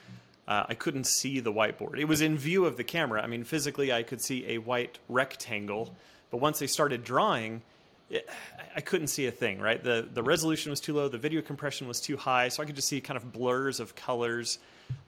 Uh, 0.46 0.64
I 0.68 0.75
couldn't 0.75 1.08
see 1.08 1.40
the 1.40 1.52
whiteboard. 1.52 1.98
It 1.98 2.04
was 2.04 2.20
in 2.20 2.38
view 2.38 2.66
of 2.66 2.76
the 2.76 2.84
camera. 2.84 3.20
I 3.20 3.26
mean, 3.26 3.42
physically, 3.42 3.92
I 3.92 4.04
could 4.04 4.22
see 4.22 4.46
a 4.46 4.58
white 4.58 5.00
rectangle, 5.08 5.92
but 6.30 6.36
once 6.36 6.60
they 6.60 6.68
started 6.68 7.02
drawing, 7.02 7.62
it, 8.08 8.30
I 8.76 8.82
couldn't 8.82 9.08
see 9.08 9.26
a 9.26 9.32
thing. 9.32 9.58
Right, 9.58 9.82
the 9.82 10.08
the 10.14 10.22
resolution 10.22 10.70
was 10.70 10.78
too 10.78 10.94
low, 10.94 11.08
the 11.08 11.18
video 11.18 11.42
compression 11.42 11.88
was 11.88 11.98
too 11.98 12.16
high, 12.16 12.46
so 12.50 12.62
I 12.62 12.66
could 12.66 12.76
just 12.76 12.86
see 12.86 13.00
kind 13.00 13.16
of 13.16 13.32
blurs 13.32 13.80
of 13.80 13.96
colors. 13.96 14.60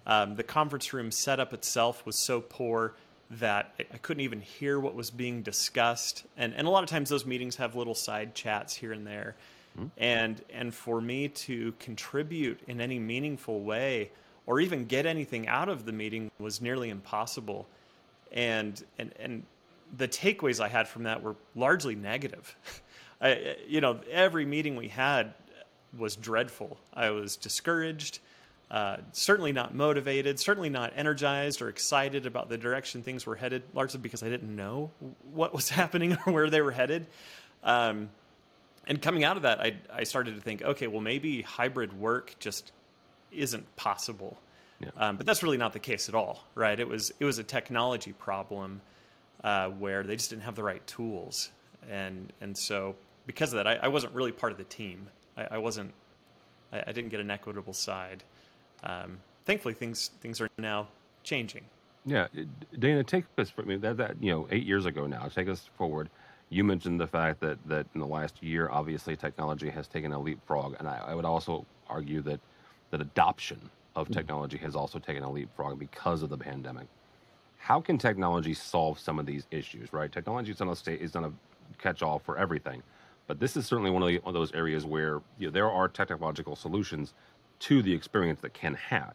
Um, 0.09 0.35
the 0.35 0.43
conference 0.43 0.93
room 0.93 1.13
setup 1.13 1.53
itself 1.53 2.05
was 2.05 2.19
so 2.27 2.41
poor 2.41 2.95
that 3.31 3.75
I 3.93 3.99
couldn't 3.99 4.23
even 4.23 4.41
hear 4.41 4.81
what 4.81 4.95
was 4.95 5.11
being 5.11 5.43
discussed. 5.43 6.25
And 6.37 6.55
and 6.55 6.67
a 6.67 6.71
lot 6.71 6.83
of 6.83 6.89
times 6.89 7.11
those 7.11 7.27
meetings 7.27 7.57
have 7.57 7.75
little 7.75 7.95
side 7.95 8.35
chats 8.35 8.75
here 8.75 8.93
and 8.93 9.07
there. 9.07 9.37
Mm-hmm. 9.77 9.87
And 9.99 10.43
and 10.53 10.75
for 10.75 11.01
me 11.01 11.29
to 11.29 11.75
contribute 11.79 12.61
in 12.67 12.81
any 12.81 12.99
meaningful 12.99 13.63
way 13.63 14.11
or 14.47 14.61
even 14.61 14.87
get 14.87 15.05
anything 15.05 15.47
out 15.47 15.69
of 15.69 15.85
the 15.85 15.93
meeting 15.93 16.31
was 16.39 16.61
nearly 16.61 16.89
impossible. 16.89 17.67
And 18.33 18.83
and 18.99 19.13
and 19.19 19.43
the 19.97 20.09
takeaways 20.09 20.61
I 20.61 20.69
had 20.69 20.89
from 20.89 21.05
that 21.05 21.23
were 21.23 21.37
largely 21.55 21.95
negative. 21.95 22.57
I, 23.21 23.57
you 23.67 23.81
know, 23.81 24.01
every 24.11 24.47
meeting 24.47 24.77
we 24.77 24.89
had 24.89 25.35
was 25.97 26.17
dreadful. 26.17 26.79
I 26.95 27.11
was 27.11 27.37
discouraged, 27.37 28.21
uh, 28.71 28.99
certainly 29.13 29.53
not 29.53 29.75
motivated, 29.75 30.39
certainly 30.39 30.69
not 30.69 30.93
energized 30.95 31.63
or 31.63 31.69
excited 31.69 32.27
about 32.27 32.49
the 32.49 32.59
direction 32.59 33.03
things 33.03 33.25
were 33.25 33.37
headed, 33.37 33.63
largely 33.73 34.01
because 34.01 34.23
I 34.23 34.29
didn't 34.29 34.55
know 34.55 34.91
what 35.33 35.55
was 35.55 35.69
happening 35.81 36.17
or 36.27 36.33
where 36.33 36.51
they 36.51 36.61
were 36.61 36.73
headed. 36.73 37.07
Um, 37.63 38.11
and 38.87 39.01
coming 39.01 39.25
out 39.25 39.37
of 39.37 39.43
that, 39.43 39.61
I, 39.61 39.77
I 39.93 40.05
started 40.05 40.35
to 40.35 40.41
think, 40.41 40.63
okay, 40.63 40.87
well, 40.87 41.01
maybe 41.01 41.43
hybrid 41.43 41.99
work 41.99 42.35
just 42.39 42.73
isn't 43.33 43.77
possible. 43.77 44.39
Yeah. 44.81 44.91
Um, 44.97 45.17
but 45.17 45.27
that's 45.27 45.43
really 45.43 45.57
not 45.57 45.73
the 45.73 45.79
case 45.79 46.09
at 46.09 46.15
all, 46.15 46.45
right? 46.55 46.79
It 46.79 46.89
was 46.89 47.13
it 47.19 47.25
was 47.25 47.39
a 47.39 47.43
technology 47.43 48.13
problem 48.13 48.81
uh, 49.43 49.69
where 49.71 50.05
they 50.05 50.17
just 50.17 50.31
didn't 50.31 50.43
have 50.43 50.55
the 50.55 50.63
right 50.63 50.87
tools, 50.87 51.51
and 51.91 52.33
and 52.41 52.57
so 52.57 52.95
because 53.27 53.53
of 53.53 53.57
that, 53.57 53.67
I, 53.67 53.75
I 53.75 53.89
wasn't 53.89 54.15
really 54.15 54.33
part 54.33 54.53
of 54.53 54.59
the 54.59 54.65
team. 54.65 55.09
I, 55.37 55.49
I 55.53 55.59
wasn't. 55.59 55.93
I, 56.73 56.85
I, 56.87 56.93
didn't 56.93 57.09
get 57.09 57.19
an 57.19 57.31
equitable 57.31 57.73
side. 57.73 58.23
Um, 58.83 59.19
thankfully, 59.45 59.75
things 59.75 60.11
things 60.21 60.41
are 60.41 60.49
now 60.59 60.89
changing. 61.23 61.65
Yeah, 62.07 62.29
Dana, 62.79 63.05
take 63.05 63.25
us. 63.37 63.53
I 63.59 63.63
mean, 63.63 63.81
that 63.81 63.97
that 63.99 64.17
you 64.21 64.31
know, 64.31 64.49
eight 64.51 64.65
years 64.65 64.87
ago 64.87 65.07
now. 65.07 65.29
Take 65.29 65.49
us 65.49 65.69
forward. 65.77 66.09
You 66.51 66.65
mentioned 66.65 66.99
the 67.01 67.07
fact 67.07 67.41
that 67.41 67.59
that 67.69 67.87
in 67.95 68.01
the 68.01 68.07
last 68.07 68.43
year, 68.43 68.69
obviously, 68.71 69.17
technology 69.17 69.69
has 69.69 69.87
taken 69.87 70.13
a 70.13 70.19
leapfrog, 70.19 70.77
and 70.79 70.89
I, 70.89 70.99
I 71.09 71.15
would 71.15 71.25
also 71.25 71.67
argue 71.89 72.23
that 72.23 72.41
that 72.91 73.01
adoption 73.01 73.61
of 73.95 74.07
mm-hmm. 74.07 74.15
technology 74.15 74.57
has 74.59 74.75
also 74.75 74.99
taken 74.99 75.23
a 75.23 75.31
leapfrog 75.31 75.79
because 75.79 76.23
of 76.23 76.31
the 76.31 76.39
pandemic. 76.39 76.87
How 77.59 77.81
can 77.81 77.99
technology 77.99 78.55
solve 78.55 78.99
some 78.99 79.19
of 79.19 79.27
these 79.27 79.47
issues? 79.51 79.93
Right, 79.93 80.11
technology 80.11 80.53
is 80.53 80.61
not 80.61 80.71
a 80.71 80.77
state 80.77 81.03
is 81.03 81.17
on 81.17 81.25
a 81.25 81.33
catch-all 81.79 82.21
for 82.21 82.39
everything, 82.39 82.83
but 83.27 83.39
this 83.39 83.57
is 83.57 83.67
certainly 83.67 83.91
one 83.91 84.03
of, 84.03 84.09
the, 84.09 84.19
one 84.19 84.35
of 84.35 84.41
those 84.41 84.53
areas 84.55 84.87
where 84.87 85.21
you 85.39 85.49
know, 85.49 85.51
there 85.51 85.71
are 85.71 85.89
technological 85.89 86.57
solutions 86.57 87.13
to 87.61 87.83
the 87.83 87.93
experience 87.93 88.41
that 88.41 88.55
Ken 88.55 88.75
had. 88.75 89.13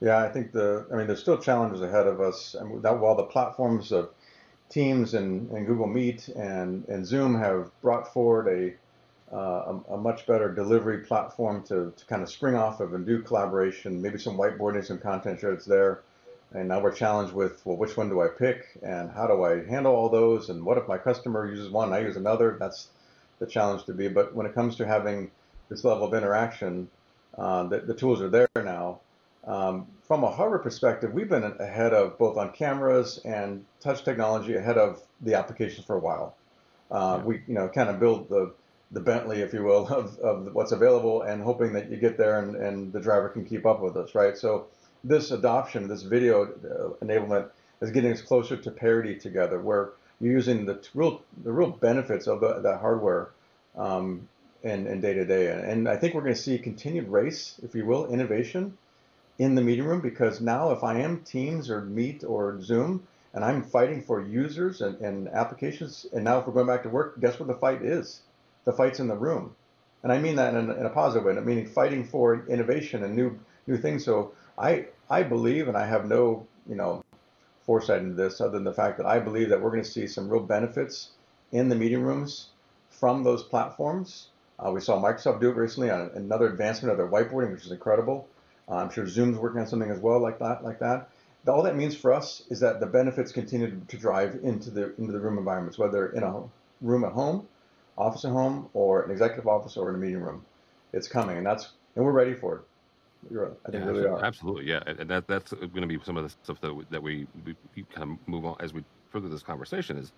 Yeah, 0.00 0.18
I 0.18 0.28
think 0.28 0.52
the 0.52 0.86
I 0.92 0.96
mean 0.96 1.06
there's 1.06 1.20
still 1.20 1.38
challenges 1.38 1.80
ahead 1.80 2.06
of 2.06 2.20
us. 2.20 2.54
Mean, 2.62 2.82
that 2.82 2.98
while 2.98 3.14
the 3.14 3.24
platforms 3.24 3.92
of 3.92 4.10
Teams 4.68 5.14
and, 5.14 5.50
and 5.52 5.66
Google 5.66 5.86
Meet 5.86 6.28
and, 6.28 6.86
and 6.88 7.06
Zoom 7.06 7.38
have 7.38 7.70
brought 7.82 8.12
forward 8.12 8.48
a 8.48 8.74
uh, 9.32 9.80
a, 9.88 9.94
a, 9.94 9.96
much 9.96 10.24
better 10.24 10.52
delivery 10.52 10.98
platform 10.98 11.60
to, 11.64 11.92
to 11.96 12.04
kind 12.06 12.22
of 12.22 12.30
spring 12.30 12.54
off 12.54 12.78
of 12.78 12.94
and 12.94 13.04
do 13.04 13.20
collaboration, 13.20 14.00
maybe 14.00 14.18
some 14.18 14.36
whiteboarding, 14.36 14.84
some 14.84 14.98
content 14.98 15.40
shares 15.40 15.64
there. 15.64 16.02
And 16.52 16.68
now 16.68 16.80
we're 16.80 16.92
challenged 16.92 17.34
with, 17.34 17.60
well, 17.66 17.76
which 17.76 17.96
one 17.96 18.08
do 18.08 18.22
I 18.22 18.28
pick 18.28 18.78
and 18.82 19.10
how 19.10 19.26
do 19.26 19.42
I 19.42 19.64
handle 19.64 19.92
all 19.94 20.08
those? 20.08 20.48
And 20.48 20.64
what 20.64 20.78
if 20.78 20.86
my 20.86 20.96
customer 20.96 21.50
uses 21.50 21.70
one, 21.70 21.92
I 21.92 22.00
use 22.00 22.16
another? 22.16 22.56
That's 22.58 22.90
the 23.40 23.46
challenge 23.46 23.84
to 23.86 23.92
be. 23.92 24.06
But 24.06 24.32
when 24.32 24.46
it 24.46 24.54
comes 24.54 24.76
to 24.76 24.86
having 24.86 25.32
this 25.68 25.84
level 25.84 26.06
of 26.06 26.14
interaction, 26.14 26.88
uh, 27.36 27.64
the, 27.64 27.80
the 27.80 27.94
tools 27.94 28.20
are 28.20 28.28
there 28.28 28.48
now. 28.56 29.00
Um, 29.46 29.86
from 30.02 30.24
a 30.24 30.30
hardware 30.30 30.58
perspective, 30.58 31.12
we've 31.12 31.28
been 31.28 31.44
ahead 31.44 31.92
of 31.92 32.18
both 32.18 32.36
on 32.36 32.52
cameras 32.52 33.20
and 33.24 33.64
touch 33.80 34.04
technology 34.04 34.56
ahead 34.56 34.78
of 34.78 35.02
the 35.20 35.34
applications 35.34 35.86
for 35.86 35.96
a 35.96 36.00
while. 36.00 36.36
Uh, 36.90 37.18
yeah. 37.18 37.24
We, 37.24 37.42
you 37.46 37.54
know, 37.54 37.68
kind 37.68 37.88
of 37.88 38.00
build 38.00 38.28
the 38.28 38.52
the 38.92 39.00
Bentley, 39.00 39.40
if 39.40 39.52
you 39.52 39.64
will, 39.64 39.86
of, 39.92 40.18
of 40.20 40.54
what's 40.54 40.72
available 40.72 41.22
and 41.22 41.42
hoping 41.42 41.72
that 41.72 41.90
you 41.90 41.96
get 41.96 42.16
there 42.16 42.38
and, 42.40 42.56
and 42.56 42.92
the 42.92 43.00
driver 43.00 43.28
can 43.28 43.44
keep 43.44 43.66
up 43.66 43.80
with 43.80 43.96
us, 43.96 44.14
right? 44.14 44.36
So 44.36 44.66
this 45.04 45.30
adoption, 45.30 45.88
this 45.88 46.02
video 46.02 46.44
uh, 46.44 47.04
enablement 47.04 47.48
is 47.80 47.90
getting 47.90 48.12
us 48.12 48.22
closer 48.22 48.56
to 48.56 48.70
parity 48.70 49.16
together 49.16 49.60
where 49.60 49.90
you're 50.20 50.32
using 50.32 50.64
the 50.64 50.82
real, 50.94 51.22
the 51.42 51.52
real 51.52 51.70
benefits 51.70 52.26
of 52.26 52.40
the, 52.40 52.60
the 52.60 52.78
hardware 52.78 53.30
um, 53.76 54.28
in, 54.62 54.86
in 54.86 55.00
day 55.00 55.14
to 55.14 55.24
day. 55.24 55.48
And 55.48 55.88
I 55.88 55.96
think 55.96 56.14
we're 56.14 56.22
going 56.22 56.34
to 56.34 56.40
see 56.40 56.58
continued 56.58 57.08
race, 57.08 57.60
if 57.62 57.74
you 57.74 57.86
will, 57.86 58.06
innovation 58.06 58.76
in 59.38 59.54
the 59.54 59.62
meeting 59.62 59.84
room 59.84 60.00
because 60.00 60.40
now 60.40 60.70
if 60.70 60.82
I 60.82 60.98
am 61.00 61.20
Teams 61.22 61.70
or 61.70 61.82
Meet 61.82 62.24
or 62.24 62.60
Zoom 62.60 63.06
and 63.34 63.44
I'm 63.44 63.62
fighting 63.62 64.02
for 64.02 64.20
users 64.20 64.80
and, 64.80 64.98
and 65.00 65.28
applications, 65.28 66.06
and 66.12 66.24
now 66.24 66.38
if 66.38 66.46
we're 66.46 66.54
going 66.54 66.66
back 66.66 66.82
to 66.84 66.88
work, 66.88 67.20
guess 67.20 67.38
what 67.38 67.48
the 67.48 67.54
fight 67.54 67.82
is? 67.82 68.22
the 68.66 68.72
fight's 68.72 69.00
in 69.00 69.08
the 69.08 69.16
room. 69.16 69.56
And 70.02 70.12
I 70.12 70.18
mean 70.18 70.36
that 70.36 70.54
in, 70.54 70.70
in 70.70 70.84
a 70.84 70.90
positive 70.90 71.24
way, 71.24 71.40
meaning 71.40 71.66
fighting 71.66 72.04
for 72.04 72.44
innovation 72.46 73.02
and 73.02 73.16
new 73.16 73.38
new 73.66 73.78
things. 73.78 74.04
So 74.04 74.32
I 74.58 74.88
I 75.08 75.22
believe, 75.22 75.68
and 75.68 75.76
I 75.76 75.86
have 75.86 76.04
no 76.04 76.46
you 76.68 76.74
know 76.74 77.02
foresight 77.64 78.02
into 78.02 78.14
this 78.14 78.40
other 78.40 78.52
than 78.52 78.64
the 78.64 78.74
fact 78.74 78.98
that 78.98 79.06
I 79.06 79.18
believe 79.18 79.48
that 79.48 79.60
we're 79.60 79.70
going 79.70 79.82
to 79.82 79.90
see 79.90 80.06
some 80.06 80.28
real 80.28 80.42
benefits 80.42 81.10
in 81.50 81.68
the 81.68 81.74
meeting 81.74 82.02
rooms 82.02 82.48
from 82.90 83.24
those 83.24 83.42
platforms. 83.42 84.28
Uh, 84.58 84.70
we 84.70 84.80
saw 84.80 85.00
Microsoft 85.00 85.40
do 85.40 85.50
it 85.50 85.56
recently 85.56 85.90
on 85.90 86.10
another 86.14 86.48
advancement 86.48 86.92
of 86.92 86.98
their 86.98 87.08
whiteboarding, 87.08 87.52
which 87.52 87.64
is 87.64 87.72
incredible. 87.72 88.28
Uh, 88.68 88.76
I'm 88.76 88.90
sure 88.90 89.06
Zoom's 89.06 89.38
working 89.38 89.60
on 89.60 89.66
something 89.66 89.90
as 89.90 89.98
well 89.98 90.20
like 90.20 90.38
that. 90.38 90.64
Like 90.64 90.78
that. 90.80 91.10
All 91.46 91.62
that 91.62 91.76
means 91.76 91.94
for 91.94 92.12
us 92.12 92.42
is 92.50 92.58
that 92.60 92.80
the 92.80 92.86
benefits 92.86 93.30
continue 93.30 93.80
to 93.86 93.96
drive 93.96 94.40
into 94.42 94.70
the 94.70 94.94
into 94.96 95.12
the 95.12 95.20
room 95.20 95.38
environments, 95.38 95.78
whether 95.78 96.08
in 96.08 96.24
a 96.24 96.42
room 96.80 97.04
at 97.04 97.12
home 97.12 97.46
office 97.96 98.24
at 98.24 98.32
home 98.32 98.68
or 98.74 99.02
an 99.02 99.10
executive 99.10 99.46
office 99.46 99.76
or 99.76 99.88
in 99.90 99.94
a 99.94 99.98
meeting 99.98 100.20
room. 100.20 100.44
It's 100.92 101.08
coming, 101.08 101.36
and 101.36 101.46
that's 101.46 101.70
and 101.94 102.04
we're 102.04 102.12
ready 102.12 102.34
for 102.34 102.56
it. 102.56 102.62
You're, 103.30 103.52
I 103.66 103.70
think 103.70 103.84
yeah, 103.84 103.90
really 103.90 104.06
are. 104.06 104.24
Absolutely, 104.24 104.66
yeah. 104.66 104.82
And 104.86 105.08
that 105.10 105.26
that's 105.26 105.52
going 105.52 105.82
to 105.82 105.86
be 105.86 105.98
some 106.04 106.16
of 106.16 106.24
the 106.24 106.30
stuff 106.42 106.60
that 106.60 106.72
we, 106.72 106.84
that 106.90 107.02
we, 107.02 107.26
we, 107.44 107.56
we 107.74 107.82
kind 107.84 108.12
of 108.12 108.28
move 108.28 108.44
on 108.44 108.56
as 108.60 108.72
we 108.72 108.84
further 109.10 109.28
this 109.28 109.42
conversation. 109.42 109.98
Is 109.98 110.12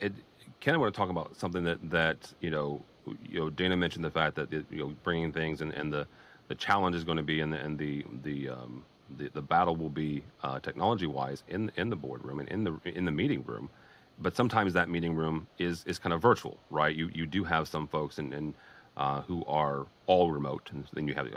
it, 0.00 0.12
Ken, 0.60 0.74
I 0.74 0.78
want 0.78 0.92
to 0.92 0.98
talk 0.98 1.10
about 1.10 1.36
something 1.36 1.64
that 1.64 1.78
that 1.90 2.32
you 2.40 2.50
know 2.50 2.82
you 3.28 3.40
know 3.40 3.50
Dana 3.50 3.76
mentioned 3.76 4.04
the 4.04 4.10
fact 4.10 4.36
that 4.36 4.52
you 4.52 4.64
know 4.72 4.94
bringing 5.04 5.32
things 5.32 5.60
and, 5.62 5.72
and 5.74 5.92
the 5.92 6.06
the 6.48 6.54
challenge 6.56 6.96
is 6.96 7.04
going 7.04 7.18
to 7.18 7.22
be 7.24 7.40
and 7.40 7.52
the 7.52 7.58
and 7.58 7.78
the 7.78 8.04
the 8.22 8.50
um, 8.50 8.84
the, 9.18 9.30
the 9.34 9.42
battle 9.42 9.76
will 9.76 9.90
be 9.90 10.24
uh, 10.42 10.60
technology 10.60 11.06
wise 11.06 11.44
in 11.48 11.72
in 11.76 11.90
the 11.90 11.96
boardroom 11.96 12.40
and 12.40 12.48
in 12.50 12.64
the 12.64 12.80
in 12.86 13.04
the 13.04 13.12
meeting 13.12 13.44
room 13.44 13.70
but 14.18 14.36
sometimes 14.36 14.72
that 14.74 14.88
meeting 14.88 15.14
room 15.14 15.48
is 15.58 15.84
is 15.86 15.98
kind 15.98 16.12
of 16.12 16.22
virtual, 16.22 16.58
right? 16.70 16.94
You 16.94 17.10
you 17.14 17.26
do 17.26 17.44
have 17.44 17.68
some 17.68 17.88
folks 17.88 18.18
and 18.18 18.34
and 18.34 18.54
uh, 18.96 19.22
who 19.22 19.44
are 19.46 19.86
all 20.06 20.32
remote, 20.32 20.70
and 20.72 20.84
then 20.94 21.08
you 21.08 21.14
have 21.14 21.28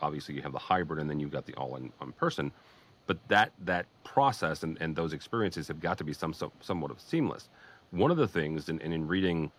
obviously 0.00 0.34
you 0.34 0.42
have 0.42 0.52
the 0.52 0.58
hybrid, 0.58 1.00
and 1.00 1.10
then 1.10 1.20
you've 1.20 1.32
got 1.32 1.46
the 1.46 1.54
all 1.54 1.76
in, 1.76 1.92
in 2.02 2.12
person. 2.12 2.52
But 3.06 3.18
that 3.28 3.52
that 3.60 3.86
process 4.04 4.62
and, 4.62 4.78
and 4.80 4.96
those 4.96 5.12
experiences 5.12 5.68
have 5.68 5.80
got 5.80 5.98
to 5.98 6.04
be 6.04 6.12
some, 6.12 6.32
some 6.34 6.52
somewhat 6.60 6.90
of 6.90 7.00
seamless. 7.00 7.48
One 7.90 8.10
of 8.10 8.16
the 8.16 8.28
things, 8.28 8.68
and 8.70 8.80
in, 8.82 8.92
in, 8.92 9.08
reading, 9.08 9.52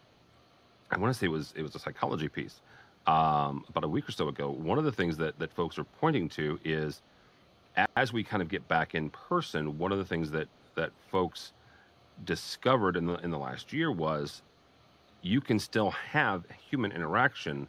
I 0.92 0.98
want 0.98 1.13
to 1.13 1.20
say 1.20 1.25
it 1.25 1.30
was 1.30 1.54
it 1.56 1.63
was 1.63 1.75
a 1.75 1.80
psychology 1.80 2.30
piece 2.30 2.62
um, 3.08 3.66
about 3.70 3.84
a 3.84 3.88
week 3.88 4.08
or 4.08 4.12
so 4.12 4.28
ago. 4.28 4.50
One 4.50 4.78
of 4.78 4.84
the 4.86 4.92
things 4.92 5.18
that 5.18 5.38
that 5.40 5.52
folks 5.54 5.78
are 5.78 5.84
pointing 5.84 6.30
to 6.30 6.60
is 6.63 7.02
as 7.96 8.13
we 8.13 8.24
kind 8.24 8.42
of 8.42 8.50
get 8.50 8.68
back 8.68 8.96
in 8.96 9.10
person, 9.10 9.78
one 9.78 9.92
of 9.92 9.98
the 9.98 10.06
things 10.06 10.32
that 10.32 10.48
that 10.75 10.92
folks 11.12 11.54
discovered 12.25 12.96
in 12.96 13.06
the 13.06 13.16
in 13.16 13.32
the 13.32 13.38
last 13.38 13.74
year 13.74 13.92
was 13.92 14.42
you 15.24 15.42
can 15.42 15.58
still 15.58 15.92
have 15.92 16.44
human 16.70 16.92
interaction. 16.92 17.68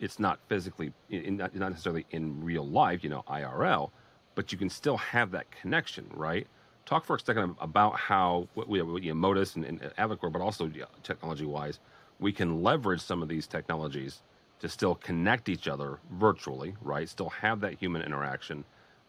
It's 0.00 0.18
not 0.18 0.38
physically, 0.48 0.92
in, 1.10 1.38
not, 1.38 1.54
not 1.56 1.70
necessarily 1.70 2.04
in 2.10 2.44
real 2.44 2.66
life, 2.66 3.02
you 3.02 3.10
know, 3.10 3.24
IRL, 3.28 3.90
but 4.34 4.52
you 4.52 4.58
can 4.58 4.68
still 4.68 4.98
have 4.98 5.30
that 5.30 5.50
connection, 5.50 6.06
right? 6.12 6.46
Talk 6.84 7.04
for 7.04 7.16
a 7.16 7.20
second 7.20 7.56
about 7.60 7.96
how 7.96 8.48
what 8.54 8.68
we, 8.68 8.82
what, 8.82 9.02
you 9.02 9.10
know, 9.10 9.14
Modus 9.14 9.56
and, 9.56 9.64
and 9.64 9.80
Avocor, 9.98 10.30
but 10.30 10.42
also 10.42 10.70
technology-wise, 11.02 11.78
we 12.20 12.32
can 12.32 12.62
leverage 12.62 13.00
some 13.00 13.22
of 13.22 13.28
these 13.28 13.46
technologies 13.46 14.22
to 14.60 14.68
still 14.68 14.94
connect 14.94 15.48
each 15.48 15.68
other 15.68 15.98
virtually, 16.12 16.74
right? 16.80 17.08
Still 17.08 17.28
have 17.30 17.60
that 17.60 17.74
human 17.74 18.02
interaction 18.02 18.64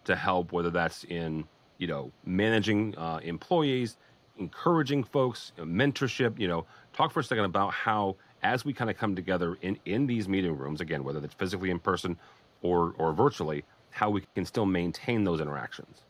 to 0.05 0.15
help, 0.15 0.51
whether 0.51 0.69
that's 0.69 1.03
in 1.05 1.45
you 1.77 1.87
know 1.87 2.11
managing 2.25 2.97
uh, 2.97 3.19
employees, 3.23 3.97
encouraging 4.37 5.03
folks, 5.03 5.51
mentorship. 5.57 6.39
You 6.39 6.47
know, 6.47 6.65
talk 6.93 7.11
for 7.11 7.19
a 7.19 7.23
second 7.23 7.45
about 7.45 7.73
how, 7.73 8.15
as 8.43 8.65
we 8.65 8.73
kind 8.73 8.89
of 8.89 8.97
come 8.97 9.15
together 9.15 9.57
in 9.61 9.77
in 9.85 10.07
these 10.07 10.27
meeting 10.27 10.57
rooms, 10.57 10.81
again, 10.81 11.03
whether 11.03 11.23
it's 11.23 11.33
physically 11.33 11.71
in 11.71 11.79
person 11.79 12.17
or 12.61 12.93
or 12.97 13.13
virtually, 13.13 13.63
how 13.91 14.09
we 14.09 14.23
can 14.35 14.45
still 14.45 14.65
maintain 14.65 15.23
those 15.23 15.39
interactions. 15.39 16.01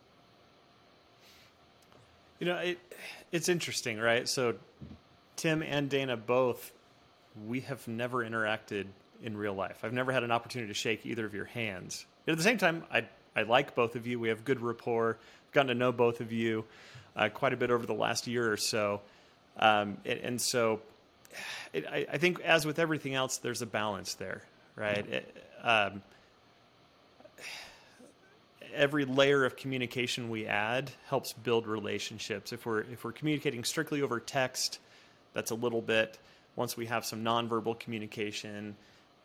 You 2.39 2.47
know, 2.47 2.57
it 2.57 2.79
it's 3.31 3.49
interesting, 3.49 3.99
right? 3.99 4.27
So, 4.27 4.55
Tim 5.35 5.61
and 5.63 5.89
Dana 5.89 6.17
both, 6.17 6.71
we 7.47 7.61
have 7.61 7.87
never 7.87 8.17
interacted 8.17 8.85
in 9.23 9.35
real 9.37 9.53
life. 9.53 9.79
I've 9.83 9.93
never 9.93 10.11
had 10.11 10.23
an 10.23 10.31
opportunity 10.31 10.69
to 10.69 10.77
shake 10.77 11.05
either 11.05 11.25
of 11.25 11.33
your 11.33 11.45
hands. 11.45 12.05
Yet 12.25 12.33
at 12.33 12.37
the 12.37 12.43
same 12.43 12.57
time, 12.57 12.83
I 12.91 13.05
I 13.35 13.43
like 13.43 13.75
both 13.75 13.95
of 13.95 14.07
you. 14.07 14.19
We 14.19 14.29
have 14.29 14.45
good 14.45 14.61
rapport. 14.61 15.17
I've 15.47 15.51
gotten 15.51 15.67
to 15.67 15.75
know 15.75 15.91
both 15.91 16.21
of 16.21 16.31
you 16.31 16.63
uh, 17.15 17.29
quite 17.29 17.53
a 17.53 17.57
bit 17.57 17.69
over 17.69 17.85
the 17.85 17.93
last 17.93 18.27
year 18.27 18.51
or 18.51 18.57
so. 18.57 19.01
Um, 19.57 19.97
and, 20.05 20.19
and, 20.19 20.41
so 20.41 20.81
it, 21.73 21.85
I, 21.85 22.05
I, 22.13 22.17
think, 22.17 22.39
as 22.41 22.65
with 22.65 22.79
everything 22.79 23.13
else, 23.13 23.37
there's 23.37 23.61
a 23.61 23.65
balance 23.65 24.15
there, 24.15 24.43
right? 24.75 25.05
It, 25.07 25.45
um, 25.63 26.01
every 28.73 29.05
layer 29.05 29.45
of 29.45 29.55
communication 29.55 30.29
we 30.29 30.45
add 30.45 30.91
helps 31.07 31.33
build 31.33 31.67
relationships. 31.67 32.53
If 32.53 32.65
we're 32.65 32.81
if 32.81 33.03
we're 33.03 33.13
communicating 33.13 33.63
strictly 33.63 34.01
over 34.01 34.19
text, 34.19 34.79
that's 35.33 35.51
a 35.51 35.55
little 35.55 35.81
bit. 35.81 36.17
Once 36.55 36.77
we 36.77 36.85
have 36.85 37.05
some 37.05 37.23
nonverbal 37.23 37.77
communication, 37.79 38.75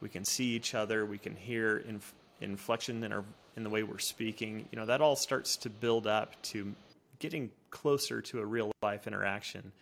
we 0.00 0.08
can 0.08 0.24
see 0.24 0.46
each 0.46 0.74
other, 0.74 1.06
we 1.06 1.18
can 1.18 1.34
hear 1.34 1.78
inf- 1.88 2.14
inflection 2.40 3.04
in 3.04 3.12
our 3.12 3.24
in 3.56 3.64
the 3.64 3.70
way 3.70 3.82
we're 3.82 3.98
speaking. 3.98 4.66
You 4.70 4.78
know, 4.78 4.86
that 4.86 5.00
all 5.00 5.16
starts 5.16 5.56
to 5.58 5.70
build 5.70 6.06
up 6.06 6.40
to 6.44 6.74
getting 7.18 7.50
closer 7.70 8.20
to 8.22 8.40
a 8.40 8.44
real 8.44 8.72
life 8.82 9.06
interaction. 9.06 9.72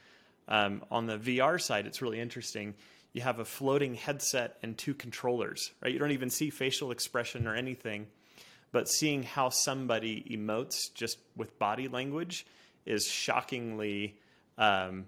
Um, 0.49 0.83
on 0.90 1.07
the 1.07 1.19
VR 1.19 1.61
side, 1.61 1.87
it's 1.87 2.02
really 2.02 2.21
interesting. 2.21 2.75
You 3.12 3.23
have 3.23 3.38
a 3.38 3.45
floating 3.45 3.95
headset 3.95 4.57
and 4.62 4.76
two 4.76 4.95
controllers, 4.95 5.71
right? 5.83 5.93
You 5.93 5.99
don't 5.99 6.12
even 6.12 6.31
see 6.31 6.50
facial 6.50 6.90
expression 6.90 7.47
or 7.47 7.55
anything, 7.55 8.07
but 8.73 8.88
seeing 8.88 9.23
how 9.23 9.50
somebody 9.50 10.25
emotes 10.31 10.93
just 10.95 11.19
with 11.37 11.59
body 11.59 11.88
language 11.88 12.47
is 12.87 13.07
shockingly. 13.07 14.17
Um, 14.57 15.07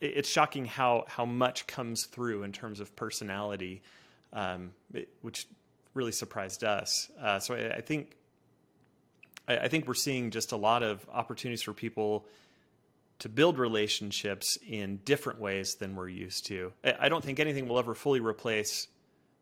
it's 0.00 0.28
shocking 0.28 0.64
how 0.64 1.04
how 1.08 1.24
much 1.24 1.66
comes 1.66 2.06
through 2.06 2.42
in 2.42 2.52
terms 2.52 2.80
of 2.80 2.94
personality, 2.96 3.82
um, 4.32 4.72
it, 4.94 5.08
which 5.22 5.46
really 5.94 6.12
surprised 6.12 6.64
us. 6.64 7.10
Uh, 7.20 7.38
so 7.38 7.54
I, 7.54 7.76
I 7.76 7.80
think 7.80 8.16
I, 9.48 9.56
I, 9.58 9.68
think 9.68 9.88
we're 9.88 9.94
seeing 9.94 10.30
just 10.30 10.52
a 10.52 10.56
lot 10.56 10.82
of 10.82 11.04
opportunities 11.12 11.62
for 11.62 11.72
people 11.72 12.26
to 13.20 13.28
build 13.28 13.58
relationships 13.58 14.58
in 14.66 15.00
different 15.04 15.40
ways 15.40 15.74
than 15.74 15.96
we're 15.96 16.08
used 16.08 16.46
to. 16.46 16.72
I, 16.84 16.94
I 17.00 17.08
don't 17.08 17.24
think 17.24 17.40
anything 17.40 17.66
will 17.68 17.78
ever 17.78 17.94
fully 17.94 18.20
replace 18.20 18.86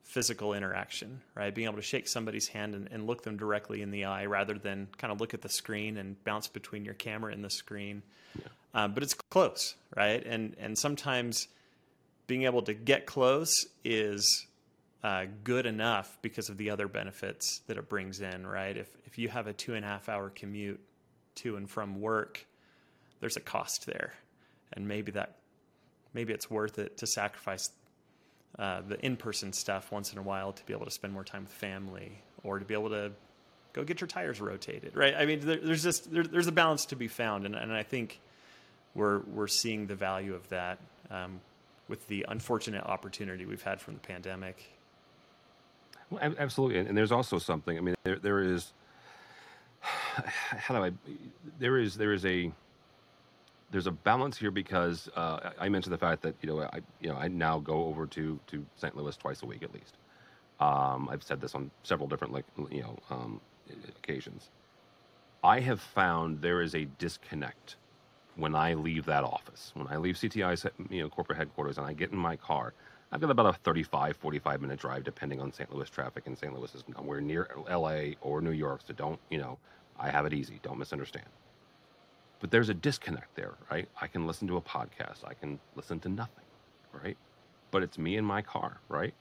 physical 0.07 0.55
interaction, 0.55 1.21
right? 1.35 1.53
Being 1.53 1.67
able 1.67 1.77
to 1.77 1.83
shake 1.83 2.07
somebody's 2.07 2.47
hand 2.47 2.75
and, 2.75 2.89
and, 2.93 3.07
look 3.09 3.23
them 3.23 3.37
directly 3.37 3.83
in 3.83 3.91
the 3.91 4.05
eye 4.05 4.27
rather 4.27 4.55
than 4.55 4.87
kind 4.99 5.13
of 5.13 5.21
look 5.21 5.35
at 5.35 5.43
the 5.43 5.49
screen 5.49 5.99
and 5.99 6.23
bounce 6.25 6.47
between 6.47 6.85
your 6.85 6.95
camera 6.95 7.33
and 7.33 7.45
the 7.45 7.51
screen. 7.51 8.03
Yeah. 8.39 8.45
Um, 8.73 8.95
but 8.95 9.03
it's 9.03 9.15
close, 9.15 9.75
right? 9.97 10.25
And 10.25 10.55
and 10.61 10.79
sometimes 10.79 11.49
being 12.29 12.45
able 12.45 12.63
to 12.63 12.75
get 12.75 13.05
close 13.05 13.53
is 13.85 14.47
uh, 15.03 15.27
good 15.43 15.67
enough 15.67 16.19
because 16.23 16.49
of 16.49 16.57
the 16.57 16.71
other 16.71 16.87
benefits 16.87 17.63
that 17.67 17.77
it 17.77 17.89
brings 17.89 18.21
in, 18.21 18.47
right? 18.47 18.77
If 18.77 18.89
if 19.07 19.19
you 19.19 19.29
have 19.29 19.49
a 19.49 19.53
two 19.53 19.75
and 19.75 19.85
a 19.85 19.89
half 19.89 20.09
hour 20.09 20.31
commute 20.31 20.81
to 21.37 21.57
and 21.57 21.69
from 21.69 22.01
work, 22.01 22.47
there's 23.19 23.37
a 23.37 23.41
cost 23.41 23.87
there, 23.87 24.15
and 24.73 24.87
maybe 24.87 25.11
that 25.13 25.39
maybe 26.15 26.33
it's 26.33 26.49
worth 26.49 26.79
it 26.79 26.97
to 26.99 27.07
sacrifice 27.07 27.71
uh, 28.59 28.83
the 28.87 29.05
in 29.05 29.17
person 29.17 29.53
stuff 29.53 29.93
once 29.93 30.13
in 30.13 30.19
a 30.19 30.23
while 30.23 30.53
to 30.53 30.65
be 30.65 30.73
able 30.73 30.85
to 30.85 30.91
spend 30.91 31.13
more 31.13 31.25
time 31.25 31.43
with 31.43 31.53
family 31.53 32.23
or 32.43 32.59
to 32.59 32.65
be 32.65 32.75
able 32.75 32.91
to 32.91 33.13
go 33.73 33.85
get 33.85 34.01
your 34.01 34.09
tires 34.09 34.41
rotated, 34.41 34.97
right? 34.97 35.15
I 35.15 35.27
mean, 35.27 35.41
there, 35.41 35.59
there's 35.59 35.83
just 35.83 36.11
there, 36.11 36.25
there's 36.25 36.47
a 36.47 36.53
balance 36.53 36.87
to 36.87 36.97
be 36.97 37.09
found, 37.09 37.45
and, 37.45 37.55
and 37.55 37.73
I 37.73 37.83
think 37.83 38.21
we're 38.95 39.21
we're 39.21 39.49
seeing 39.49 39.87
the 39.87 39.97
value 39.97 40.35
of 40.35 40.49
that 40.49 40.79
um, 41.11 41.41
with 41.89 42.07
the 42.09 42.25
unfortunate 42.29 42.85
opportunity 42.85 43.47
we've 43.47 43.63
had 43.63 43.81
from 43.81 43.95
the 43.95 44.01
pandemic 44.01 44.71
well, 46.11 46.35
absolutely, 46.39 46.79
and, 46.79 46.89
and 46.89 46.97
there's 46.97 47.13
also 47.13 47.39
something. 47.39 47.77
I 47.77 47.81
mean, 47.81 47.95
there 48.05 48.19
there 48.19 48.41
is. 48.41 48.73
How 49.81 50.75
do 50.75 50.85
I? 50.85 50.93
There 51.59 51.79
is 51.79 51.97
there 51.97 52.13
is 52.13 52.25
a 52.25 52.53
there's 53.71 53.87
a 53.87 53.93
balance 53.93 54.37
here 54.37 54.51
because 54.51 55.09
uh, 55.17 55.51
I 55.59 55.69
mentioned 55.69 55.93
the 55.93 55.99
fact 55.99 56.23
that 56.23 56.35
you 56.41 56.49
know 56.49 56.63
I 56.63 56.81
you 57.01 57.09
know 57.09 57.17
I 57.17 57.29
now 57.29 57.59
go 57.59 57.85
over 57.87 58.07
to 58.07 58.39
to 58.49 58.67
St. 58.77 58.97
Louis 58.97 59.17
twice 59.17 59.43
a 59.43 59.47
week 59.47 59.63
at 59.63 59.75
least. 59.75 59.97
Um, 60.61 61.09
I've 61.11 61.23
said 61.23 61.41
this 61.41 61.55
on 61.55 61.71
several 61.83 62.09
different 62.09 62.33
like 62.33 62.45
you 62.71 62.83
know 62.83 62.99
um, 63.11 63.41
occasions. 63.99 64.51
I 65.45 65.61
have 65.61 65.81
found 65.81 66.41
there 66.41 66.63
is 66.63 66.75
a 66.75 66.87
disconnect 66.99 67.77
when 68.37 68.55
I 68.55 68.75
leave 68.75 69.07
that 69.07 69.25
office. 69.25 69.73
When 69.75 69.87
I 69.89 69.97
leave 69.97 70.17
CTI's 70.17 70.67
you 70.91 71.03
know 71.03 71.09
corporate 71.09 71.39
headquarters 71.39 71.79
and 71.79 71.87
I 71.87 71.93
get 71.93 72.13
in 72.13 72.19
my 72.19 72.37
car, 72.37 72.73
I've 73.13 73.21
got 73.21 73.31
about 73.31 73.47
a 73.47 73.59
35, 73.59 74.17
45 74.17 74.61
minute 74.61 74.79
drive, 74.79 75.05
depending 75.05 75.41
on 75.41 75.53
St. 75.53 75.73
Louis 75.73 75.89
traffic, 75.89 76.27
and 76.27 76.37
St. 76.37 76.53
Louis 76.53 76.75
is 76.75 76.85
nowhere 76.97 77.21
near 77.21 77.49
LA 77.69 78.15
or 78.21 78.41
New 78.41 78.51
York, 78.51 78.81
so 78.87 78.95
don't, 78.95 79.21
you 79.31 79.39
know, 79.39 79.59
I 79.99 80.11
have 80.11 80.27
it 80.27 80.35
easy. 80.35 80.61
Don't 80.63 80.79
misunderstand. 80.79 81.27
But 82.41 82.51
there's 82.51 82.69
a 82.69 82.75
disconnect 82.75 83.35
there, 83.35 83.55
right? 83.71 83.89
I 84.01 84.07
can 84.07 84.27
listen 84.27 84.47
to 84.49 84.57
a 84.57 84.61
podcast, 84.61 85.25
I 85.27 85.35
can 85.35 85.59
listen 85.75 86.01
to 86.01 86.09
nothing, 86.09 86.45
right? 86.93 87.17
But 87.71 87.83
it's 87.83 87.99
me 87.99 88.17
in 88.17 88.25
my 88.25 88.43
car, 88.43 88.81
right? 88.89 89.15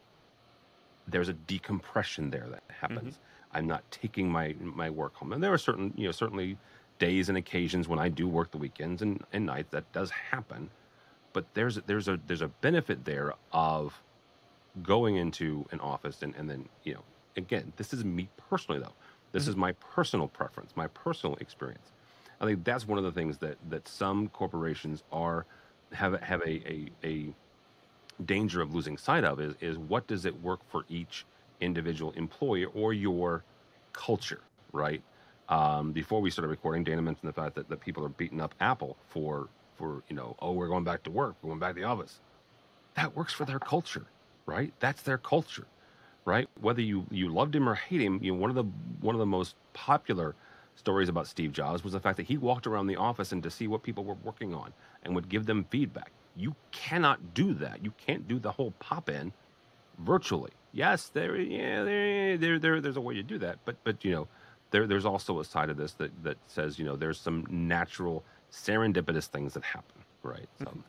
There's 1.07 1.29
a 1.29 1.33
decompression 1.33 2.29
there 2.29 2.47
that 2.49 2.63
happens. 2.67 3.15
Mm-hmm. 3.15 3.57
I'm 3.57 3.67
not 3.67 3.89
taking 3.91 4.29
my 4.29 4.55
my 4.59 4.89
work 4.89 5.15
home. 5.15 5.33
And 5.33 5.41
there 5.41 5.53
are 5.53 5.57
certain, 5.57 5.93
you 5.95 6.05
know, 6.05 6.11
certainly 6.11 6.57
days 6.99 7.29
and 7.29 7.37
occasions 7.37 7.87
when 7.87 7.99
I 7.99 8.09
do 8.09 8.27
work 8.27 8.51
the 8.51 8.57
weekends 8.57 9.01
and, 9.01 9.23
and 9.33 9.45
nights 9.45 9.71
that 9.71 9.91
does 9.91 10.09
happen 10.09 10.69
but 11.35 11.45
there's 11.53 11.75
there's 11.85 12.07
a 12.07 12.17
there's 12.27 12.41
a 12.41 12.47
benefit 12.47 13.03
there 13.03 13.33
of 13.51 14.01
going 14.81 15.17
into 15.17 15.65
an 15.71 15.81
office 15.81 16.21
and, 16.21 16.33
and 16.35 16.49
then 16.49 16.67
you 16.85 16.93
know 16.93 17.03
again 17.35 17.73
this 17.75 17.93
is 17.93 18.05
me 18.05 18.29
personally 18.49 18.79
though 18.79 18.93
this 19.33 19.43
mm-hmm. 19.43 19.51
is 19.51 19.55
my 19.57 19.73
personal 19.73 20.29
preference 20.29 20.71
my 20.77 20.87
personal 20.87 21.35
experience 21.41 21.91
i 22.41 22.45
think 22.45 22.63
that's 22.63 22.87
one 22.87 22.97
of 22.97 23.03
the 23.03 23.11
things 23.11 23.37
that 23.37 23.57
that 23.69 23.87
some 23.87 24.27
corporations 24.29 25.03
are 25.11 25.45
have 25.93 26.19
have 26.21 26.41
a 26.41 26.61
a, 26.71 26.89
a 27.03 27.33
danger 28.25 28.61
of 28.61 28.73
losing 28.73 28.97
sight 28.97 29.23
of 29.23 29.39
is 29.39 29.55
is 29.61 29.77
what 29.77 30.07
does 30.07 30.25
it 30.25 30.41
work 30.41 30.59
for 30.69 30.85
each 30.89 31.25
individual 31.61 32.11
employee 32.11 32.65
or 32.73 32.93
your 32.93 33.43
culture 33.93 34.41
right 34.71 35.01
um, 35.47 35.91
before 35.91 36.21
we 36.21 36.29
started 36.29 36.49
recording 36.49 36.83
dana 36.83 37.01
mentioned 37.01 37.29
the 37.29 37.33
fact 37.33 37.55
that, 37.55 37.69
that 37.69 37.79
people 37.79 38.03
are 38.03 38.09
beating 38.09 38.41
up 38.41 38.53
apple 38.59 38.97
for 39.09 39.47
for, 39.77 40.03
you 40.09 40.15
know, 40.15 40.35
oh, 40.39 40.51
we're 40.53 40.67
going 40.67 40.83
back 40.83 41.03
to 41.03 41.11
work, 41.11 41.35
we're 41.41 41.49
going 41.49 41.59
back 41.59 41.75
to 41.75 41.81
the 41.81 41.87
office. 41.87 42.19
That 42.95 43.15
works 43.15 43.33
for 43.33 43.45
their 43.45 43.59
culture, 43.59 44.05
right? 44.45 44.73
That's 44.79 45.01
their 45.01 45.17
culture, 45.17 45.65
right? 46.23 46.47
Whether 46.61 46.81
you, 46.81 47.05
you 47.11 47.29
loved 47.29 47.55
him 47.55 47.67
or 47.67 47.75
hate 47.75 48.01
him, 48.01 48.19
you 48.21 48.33
know, 48.33 48.39
one 48.39 48.49
of 48.49 48.55
the 48.55 48.63
one 49.01 49.15
of 49.15 49.19
the 49.19 49.25
most 49.25 49.55
popular 49.73 50.35
stories 50.75 51.09
about 51.09 51.27
Steve 51.27 51.51
Jobs 51.51 51.83
was 51.83 51.93
the 51.93 51.99
fact 51.99 52.17
that 52.17 52.27
he 52.27 52.37
walked 52.37 52.67
around 52.67 52.87
the 52.87 52.97
office 52.97 53.31
and 53.31 53.41
to 53.43 53.49
see 53.49 53.67
what 53.67 53.83
people 53.83 54.03
were 54.03 54.17
working 54.23 54.53
on 54.53 54.73
and 55.03 55.15
would 55.15 55.29
give 55.29 55.45
them 55.45 55.65
feedback. 55.69 56.11
You 56.35 56.55
cannot 56.71 57.33
do 57.33 57.53
that. 57.55 57.83
You 57.83 57.93
can't 57.97 58.27
do 58.27 58.39
the 58.39 58.51
whole 58.51 58.71
pop 58.79 59.09
in 59.09 59.31
virtually. 59.99 60.51
Yes, 60.73 61.09
there 61.09 61.37
yeah, 61.37 61.83
there, 61.83 62.37
there 62.37 62.59
there 62.59 62.81
there's 62.81 62.97
a 62.97 63.01
way 63.01 63.13
to 63.15 63.23
do 63.23 63.37
that, 63.39 63.59
but 63.63 63.77
but 63.85 64.03
you 64.03 64.11
know, 64.11 64.27
there 64.71 64.85
there's 64.87 65.05
also 65.05 65.39
a 65.39 65.45
side 65.45 65.69
of 65.69 65.77
this 65.77 65.93
that 65.93 66.11
that 66.23 66.37
says, 66.47 66.77
you 66.77 66.83
know, 66.83 66.97
there's 66.97 67.19
some 67.19 67.45
natural 67.49 68.23
serendipitous 68.51 69.27
things 69.27 69.53
that 69.53 69.63
happen, 69.63 70.01
right? 70.21 70.49
So, 70.59 70.65
mm-hmm. 70.65 70.79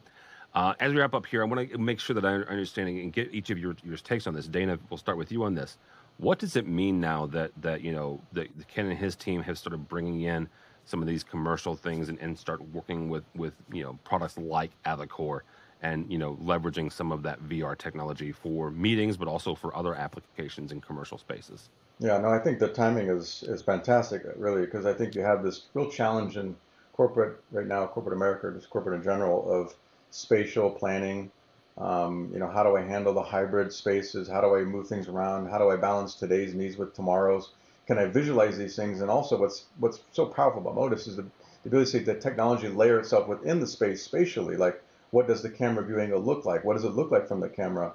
uh, 0.55 0.75
as 0.81 0.93
we 0.93 0.99
wrap 0.99 1.15
up 1.15 1.27
here, 1.27 1.43
I 1.43 1.47
want 1.47 1.71
to 1.71 1.79
make 1.79 2.01
sure 2.01 2.15
that 2.15 2.25
I 2.25 2.35
understand 2.51 2.89
and 2.89 3.13
get 3.13 3.33
each 3.33 3.51
of 3.51 3.59
your, 3.59 3.77
your 3.85 3.97
takes 3.97 4.27
on 4.27 4.35
this. 4.35 4.49
Dana, 4.49 4.79
we'll 4.91 4.99
start 4.99 5.19
with 5.19 5.31
you 5.31 5.45
on 5.45 5.55
this. 5.55 5.79
What 6.19 6.39
does 6.39 6.57
it 6.57 6.67
mean 6.67 7.01
now 7.01 7.27
that 7.27 7.53
that 7.61 7.83
you 7.83 7.93
know 7.93 8.21
that 8.33 8.49
Ken 8.69 8.87
and 8.87 8.99
his 8.99 9.17
team 9.17 9.43
have 9.43 9.59
started 9.59 9.89
bringing 9.89 10.23
in 10.23 10.49
some 10.85 11.03
of 11.03 11.09
these 11.09 11.25
commercial 11.25 11.75
things 11.77 12.09
and, 12.09 12.19
and 12.21 12.39
start 12.39 12.63
working 12.73 13.09
with 13.09 13.25
with 13.35 13.55
you 13.73 13.83
know 13.83 13.99
products 14.05 14.39
like 14.39 14.71
Avocor 14.85 15.41
and 15.83 16.11
you 16.11 16.19
know 16.19 16.37
leveraging 16.43 16.91
some 16.93 17.13
of 17.13 17.23
that 17.23 17.43
VR 17.43 17.77
technology 17.77 18.33
for 18.33 18.71
meetings, 18.71 19.17
but 19.17 19.29
also 19.29 19.55
for 19.55 19.77
other 19.77 19.95
applications 19.95 20.73
in 20.73 20.81
commercial 20.81 21.19
spaces. 21.19 21.69
Yeah, 21.99 22.19
no, 22.19 22.29
I 22.29 22.39
think 22.39 22.59
the 22.59 22.69
timing 22.69 23.09
is 23.09 23.45
is 23.47 23.63
fantastic, 23.63 24.23
really, 24.37 24.63
because 24.63 24.87
I 24.87 24.95
think 24.95 25.15
you 25.15 25.23
have 25.23 25.43
this 25.43 25.67
real 25.75 25.91
challenge 25.91 26.37
in 26.37 26.57
corporate 26.93 27.41
right 27.53 27.67
now, 27.67 27.87
corporate 27.87 28.17
America, 28.17 28.51
just 28.55 28.71
corporate 28.71 28.97
in 28.97 29.05
general, 29.05 29.51
of 29.51 29.75
spatial 30.11 30.71
planning. 30.71 31.31
Um, 31.79 32.31
you 32.33 32.39
know, 32.39 32.49
how 32.49 32.63
do 32.63 32.77
I 32.77 32.83
handle 32.83 33.13
the 33.13 33.23
hybrid 33.23 33.73
spaces? 33.73 34.29
How 34.29 34.41
do 34.41 34.57
I 34.57 34.63
move 34.63 34.89
things 34.89 35.09
around? 35.09 35.49
How 35.51 35.59
do 35.59 35.71
I 35.71 35.77
balance 35.77 36.15
today's 36.15 36.55
needs 36.55 36.77
with 36.77 36.95
tomorrow's? 36.95 37.51
Can 37.87 37.99
I 37.99 38.07
visualize 38.07 38.57
these 38.57 38.77
things? 38.77 39.01
And 39.01 39.11
also, 39.11 39.39
what's 39.39 39.67
what's 39.79 40.01
so 40.13 40.27
powerful 40.27 40.61
about 40.61 40.75
Modus 40.75 41.07
is 41.07 41.17
the, 41.17 41.23
the 41.63 41.69
ability 41.69 41.91
to 41.93 41.99
see 41.99 42.05
the 42.05 42.15
technology 42.15 42.69
layer 42.69 42.99
itself 42.99 43.29
within 43.29 43.61
the 43.61 43.67
space 43.67 44.03
spatially. 44.03 44.57
Like, 44.57 44.83
what 45.11 45.27
does 45.27 45.43
the 45.43 45.51
camera 45.51 45.85
view 45.85 46.01
angle 46.01 46.21
look 46.21 46.45
like? 46.45 46.65
What 46.65 46.75
does 46.75 46.85
it 46.85 46.95
look 46.95 47.11
like 47.11 47.29
from 47.29 47.41
the 47.41 47.49
camera? 47.49 47.93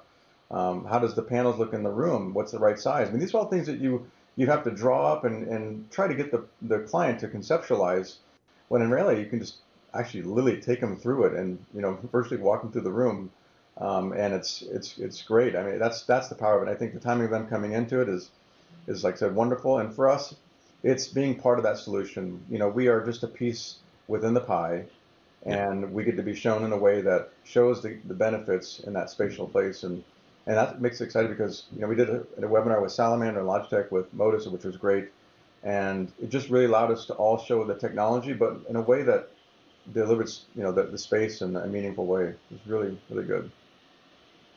Um, 0.50 0.84
how 0.84 0.98
does 0.98 1.14
the 1.14 1.22
panels 1.22 1.58
look 1.58 1.72
in 1.72 1.82
the 1.82 1.90
room? 1.90 2.34
What's 2.34 2.52
the 2.52 2.58
right 2.58 2.78
size? 2.78 3.08
I 3.08 3.10
mean, 3.10 3.20
these 3.20 3.34
are 3.34 3.38
all 3.38 3.48
things 3.48 3.66
that 3.66 3.80
you 3.80 4.06
you 4.36 4.46
have 4.46 4.64
to 4.64 4.70
draw 4.70 5.12
up 5.12 5.24
and, 5.24 5.46
and 5.48 5.90
try 5.90 6.08
to 6.08 6.14
get 6.14 6.30
the, 6.30 6.44
the 6.62 6.80
client 6.80 7.20
to 7.20 7.28
conceptualize 7.28 8.16
when 8.72 8.80
in 8.80 8.90
reality, 8.90 9.20
you 9.20 9.26
can 9.26 9.38
just 9.38 9.56
actually 9.92 10.22
literally 10.22 10.58
take 10.58 10.80
them 10.80 10.96
through 10.96 11.24
it 11.24 11.34
and 11.34 11.62
you 11.74 11.82
know 11.82 11.98
virtually 12.10 12.40
walk 12.40 12.62
them 12.62 12.72
through 12.72 12.80
the 12.80 12.90
room, 12.90 13.30
um, 13.78 14.12
and 14.12 14.34
it's 14.34 14.62
it's 14.62 14.98
it's 14.98 15.22
great. 15.22 15.56
I 15.56 15.62
mean, 15.62 15.78
that's 15.78 16.02
that's 16.02 16.28
the 16.28 16.34
power 16.34 16.62
of 16.62 16.68
it. 16.68 16.70
I 16.70 16.74
think 16.74 16.94
the 16.94 17.00
timing 17.00 17.24
of 17.24 17.30
them 17.30 17.46
coming 17.46 17.72
into 17.72 18.00
it 18.00 18.08
is 18.08 18.30
is 18.86 19.04
like 19.04 19.14
I 19.14 19.18
said 19.18 19.34
wonderful, 19.34 19.78
and 19.78 19.94
for 19.94 20.08
us, 20.08 20.34
it's 20.82 21.06
being 21.08 21.38
part 21.38 21.58
of 21.58 21.64
that 21.64 21.78
solution. 21.78 22.44
You 22.50 22.58
know, 22.58 22.68
we 22.68 22.88
are 22.88 23.04
just 23.04 23.22
a 23.22 23.28
piece 23.28 23.76
within 24.08 24.34
the 24.34 24.40
pie, 24.40 24.84
and 25.44 25.92
we 25.92 26.04
get 26.04 26.16
to 26.16 26.22
be 26.22 26.34
shown 26.34 26.64
in 26.64 26.72
a 26.72 26.76
way 26.76 27.00
that 27.02 27.30
shows 27.44 27.82
the, 27.82 27.98
the 28.06 28.14
benefits 28.14 28.80
in 28.80 28.92
that 28.94 29.10
spatial 29.10 29.46
place 29.46 29.82
and 29.82 30.04
and 30.44 30.56
that 30.56 30.80
makes 30.80 31.00
it 31.00 31.04
exciting 31.04 31.30
because 31.30 31.64
you 31.72 31.80
know 31.80 31.86
we 31.86 31.94
did 31.94 32.10
a, 32.10 32.20
a 32.38 32.48
webinar 32.48 32.82
with 32.82 32.92
Salamander 32.92 33.40
and 33.40 33.48
Logitech 33.48 33.90
with 33.92 34.12
Modus, 34.12 34.46
which 34.46 34.64
was 34.64 34.76
great 34.76 35.08
and 35.62 36.10
it 36.20 36.28
just 36.28 36.50
really 36.50 36.64
allowed 36.64 36.90
us 36.90 37.06
to 37.06 37.14
all 37.14 37.38
show 37.38 37.64
the 37.64 37.74
technology, 37.74 38.32
but 38.32 38.60
in 38.68 38.76
a 38.76 38.82
way 38.82 39.02
that 39.02 39.28
delivers 39.92 40.44
you 40.54 40.62
know 40.62 40.72
the, 40.72 40.84
the 40.84 40.98
space 40.98 41.42
in 41.42 41.56
a 41.56 41.66
meaningful 41.66 42.06
way. 42.06 42.34
It's 42.50 42.66
really 42.66 42.98
really 43.10 43.24
good. 43.24 43.50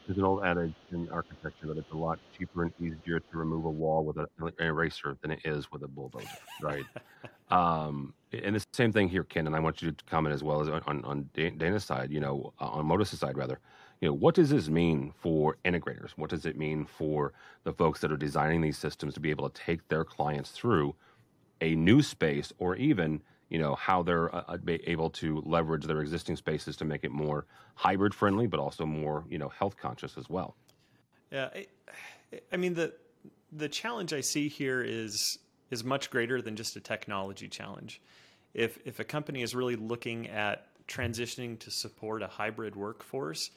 There's 0.08 0.18
an 0.20 0.26
old 0.26 0.44
adage 0.44 0.76
in 0.92 1.10
architecture 1.10 1.68
that 1.68 1.78
it's 1.78 1.92
a 1.94 1.98
lot 1.98 2.20
cheaper 2.38 2.64
and 2.64 2.74
easier 2.80 3.22
to 3.22 3.38
remove 3.38 3.66
a 3.66 3.70
wall 3.72 4.06
with 4.06 4.18
an 4.18 4.28
eraser 4.60 5.18
than 5.22 5.32
it 5.32 5.40
is 5.46 5.72
with 5.72 5.84
a 5.84 5.88
bulldozer, 5.88 6.28
right? 6.62 6.86
um, 7.52 8.14
and 8.34 8.56
the 8.56 8.64
same 8.74 8.92
thing 8.92 9.10
here, 9.10 9.24
Ken. 9.24 9.48
And 9.48 9.56
I 9.56 9.62
want 9.62 9.82
you 9.82 9.92
to 9.92 10.06
comment 10.06 10.36
as 10.36 10.44
well 10.44 10.62
as 10.62 10.70
on 10.70 11.06
on 11.06 11.30
Dana's 11.36 11.86
side, 11.86 12.12
you 12.12 12.20
know, 12.20 12.54
uh, 12.62 12.68
on 12.68 12.86
Modus' 12.86 13.20
side 13.20 13.38
rather. 13.38 13.60
You 14.02 14.10
know, 14.10 14.14
what 14.16 14.36
does 14.36 14.50
this 14.50 14.70
mean 14.70 15.14
for 15.18 15.58
integrators? 15.66 16.12
What 16.18 16.30
does 16.30 16.46
it 16.46 16.58
mean 16.58 16.86
for 16.86 17.34
the 17.64 17.74
folks 17.74 18.02
that 18.02 18.12
are 18.12 18.18
designing 18.18 18.62
these 18.62 18.78
systems 18.78 19.14
to 19.16 19.22
be 19.22 19.32
able 19.32 19.50
to 19.50 19.62
take 19.62 19.88
their 19.88 20.04
clients 20.04 20.52
through 20.52 20.96
a 21.62 21.76
new 21.76 22.02
space 22.02 22.54
or 22.60 22.76
even 22.76 23.22
you 23.50 23.60
know 23.60 23.76
how 23.76 24.04
they're 24.04 24.34
uh, 24.36 24.44
uh 24.48 24.58
able 24.68 25.10
to 25.12 25.42
leverage 25.46 25.86
their 25.86 26.02
existing 26.02 26.36
spaces 26.36 26.76
to 26.78 26.86
make 26.86 27.04
it 27.04 27.12
more 27.12 27.46
hybrid 27.76 28.14
friendly, 28.14 28.48
but 28.48 28.60
also 28.60 28.86
more 28.86 29.26
you 29.30 29.38
know 29.38 29.50
health 29.50 29.78
conscious 29.78 30.18
as 30.18 30.30
well. 30.30 30.56
Yeah, 31.32 31.50
I, 31.54 31.68
I 32.52 32.58
mean 32.58 32.74
the 32.74 32.94
the 33.52 33.70
challenge 33.70 34.14
I 34.14 34.22
see 34.22 34.50
here 34.50 34.82
is 34.82 35.40
is 35.72 35.84
much 35.84 36.10
greater 36.10 36.42
than 36.42 36.56
just 36.56 36.76
a 36.76 36.80
technology 36.80 37.48
challenge. 37.48 38.02
If 38.54 38.78
if 38.86 39.00
a 39.00 39.04
company 39.04 39.42
is 39.42 39.56
really 39.56 39.76
looking 39.76 40.28
at 40.30 40.68
transitioning 40.88 41.60
to 41.60 41.72
support 41.72 42.22
a 42.22 42.28
hybrid 42.28 42.76
workforce, 42.76 43.50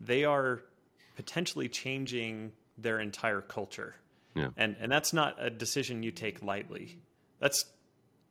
they 0.00 0.24
are 0.24 0.62
potentially 1.16 1.68
changing 1.68 2.52
their 2.76 3.00
entire 3.00 3.40
culture. 3.40 3.94
Yeah. 4.34 4.48
And 4.56 4.76
and 4.80 4.90
that's 4.90 5.12
not 5.12 5.36
a 5.38 5.50
decision 5.50 6.02
you 6.02 6.12
take 6.12 6.42
lightly. 6.42 6.98
That's 7.40 7.64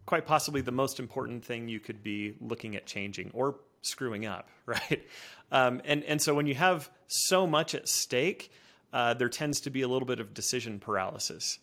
quite 0.08 0.26
possibly 0.26 0.62
the 0.62 0.72
most 0.72 1.00
important 1.00 1.46
thing 1.46 1.68
you 1.68 1.80
could 1.80 2.02
be 2.02 2.34
looking 2.42 2.76
at 2.76 2.88
changing 2.88 3.30
or 3.36 3.58
screwing 3.84 4.26
up, 4.26 4.50
right? 4.66 5.04
Um, 5.52 5.82
and 5.86 6.04
and 6.06 6.20
so 6.20 6.34
when 6.34 6.48
you 6.48 6.56
have 6.56 6.90
so 7.06 7.46
much 7.46 7.76
at 7.76 7.88
stake, 7.88 8.52
uh, 8.92 9.14
there 9.14 9.30
tends 9.30 9.62
to 9.62 9.70
be 9.70 9.84
a 9.84 9.88
little 9.88 10.08
bit 10.08 10.20
of 10.20 10.34
decision 10.34 10.80
paralysis. 10.80 11.60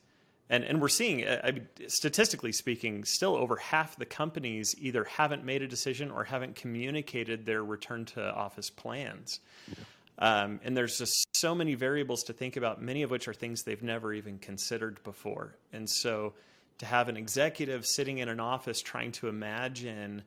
And, 0.50 0.62
and 0.62 0.80
we're 0.80 0.88
seeing, 0.88 1.26
uh, 1.26 1.40
I 1.42 1.52
mean, 1.52 1.68
statistically 1.88 2.52
speaking, 2.52 3.04
still 3.04 3.34
over 3.34 3.56
half 3.56 3.96
the 3.96 4.04
companies 4.04 4.74
either 4.78 5.04
haven't 5.04 5.42
made 5.42 5.62
a 5.62 5.66
decision 5.66 6.10
or 6.10 6.22
haven't 6.22 6.54
communicated 6.54 7.46
their 7.46 7.64
return 7.64 8.04
to 8.06 8.22
office 8.22 8.68
plans. 8.68 9.40
Yeah. 9.68 9.84
Um, 10.18 10.60
and 10.62 10.76
there's 10.76 10.98
just 10.98 11.26
so 11.34 11.54
many 11.54 11.74
variables 11.74 12.24
to 12.24 12.34
think 12.34 12.56
about, 12.56 12.80
many 12.80 13.02
of 13.02 13.10
which 13.10 13.26
are 13.26 13.32
things 13.32 13.62
they've 13.62 13.82
never 13.82 14.12
even 14.12 14.38
considered 14.38 15.02
before. 15.02 15.56
And 15.72 15.88
so 15.88 16.34
to 16.78 16.86
have 16.86 17.08
an 17.08 17.16
executive 17.16 17.84
sitting 17.86 18.18
in 18.18 18.28
an 18.28 18.40
office 18.40 18.80
trying 18.80 19.12
to 19.12 19.28
imagine 19.28 20.22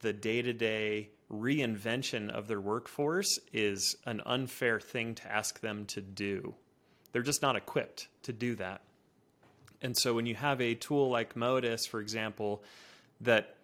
the 0.00 0.12
day 0.12 0.42
to 0.42 0.52
day 0.52 1.10
reinvention 1.30 2.30
of 2.30 2.48
their 2.48 2.60
workforce 2.60 3.38
is 3.52 3.96
an 4.06 4.22
unfair 4.24 4.80
thing 4.80 5.14
to 5.16 5.30
ask 5.30 5.60
them 5.60 5.84
to 5.86 6.00
do. 6.00 6.54
They're 7.12 7.22
just 7.22 7.42
not 7.42 7.56
equipped 7.56 8.08
to 8.22 8.32
do 8.32 8.54
that. 8.56 8.82
And 9.82 9.96
so 9.96 10.14
when 10.14 10.26
you 10.26 10.34
have 10.34 10.60
a 10.60 10.74
tool 10.74 11.10
like 11.10 11.36
Modus, 11.36 11.86
for 11.86 12.00
example, 12.00 12.62
that 13.20 13.56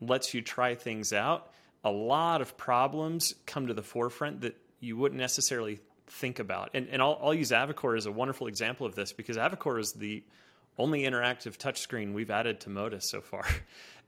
lets 0.00 0.34
you 0.34 0.42
try 0.42 0.74
things 0.74 1.12
out, 1.12 1.52
a 1.84 1.90
lot 1.90 2.40
of 2.40 2.56
problems 2.56 3.34
come 3.46 3.66
to 3.68 3.74
the 3.74 3.82
forefront 3.82 4.40
that 4.40 4.56
you 4.80 4.96
wouldn't 4.96 5.20
necessarily 5.20 5.80
think 6.06 6.38
about. 6.38 6.70
And, 6.74 6.88
and 6.88 7.02
I'll, 7.02 7.18
I'll 7.22 7.34
use 7.34 7.50
Avocor 7.50 7.96
as 7.96 8.06
a 8.06 8.12
wonderful 8.12 8.46
example 8.46 8.86
of 8.86 8.94
this 8.94 9.12
because 9.12 9.36
Avocor 9.36 9.78
is 9.78 9.92
the 9.92 10.22
only 10.78 11.02
interactive 11.02 11.56
touchscreen 11.56 12.12
we've 12.12 12.30
added 12.30 12.60
to 12.60 12.70
Modus 12.70 13.10
so 13.10 13.20
far. 13.20 13.44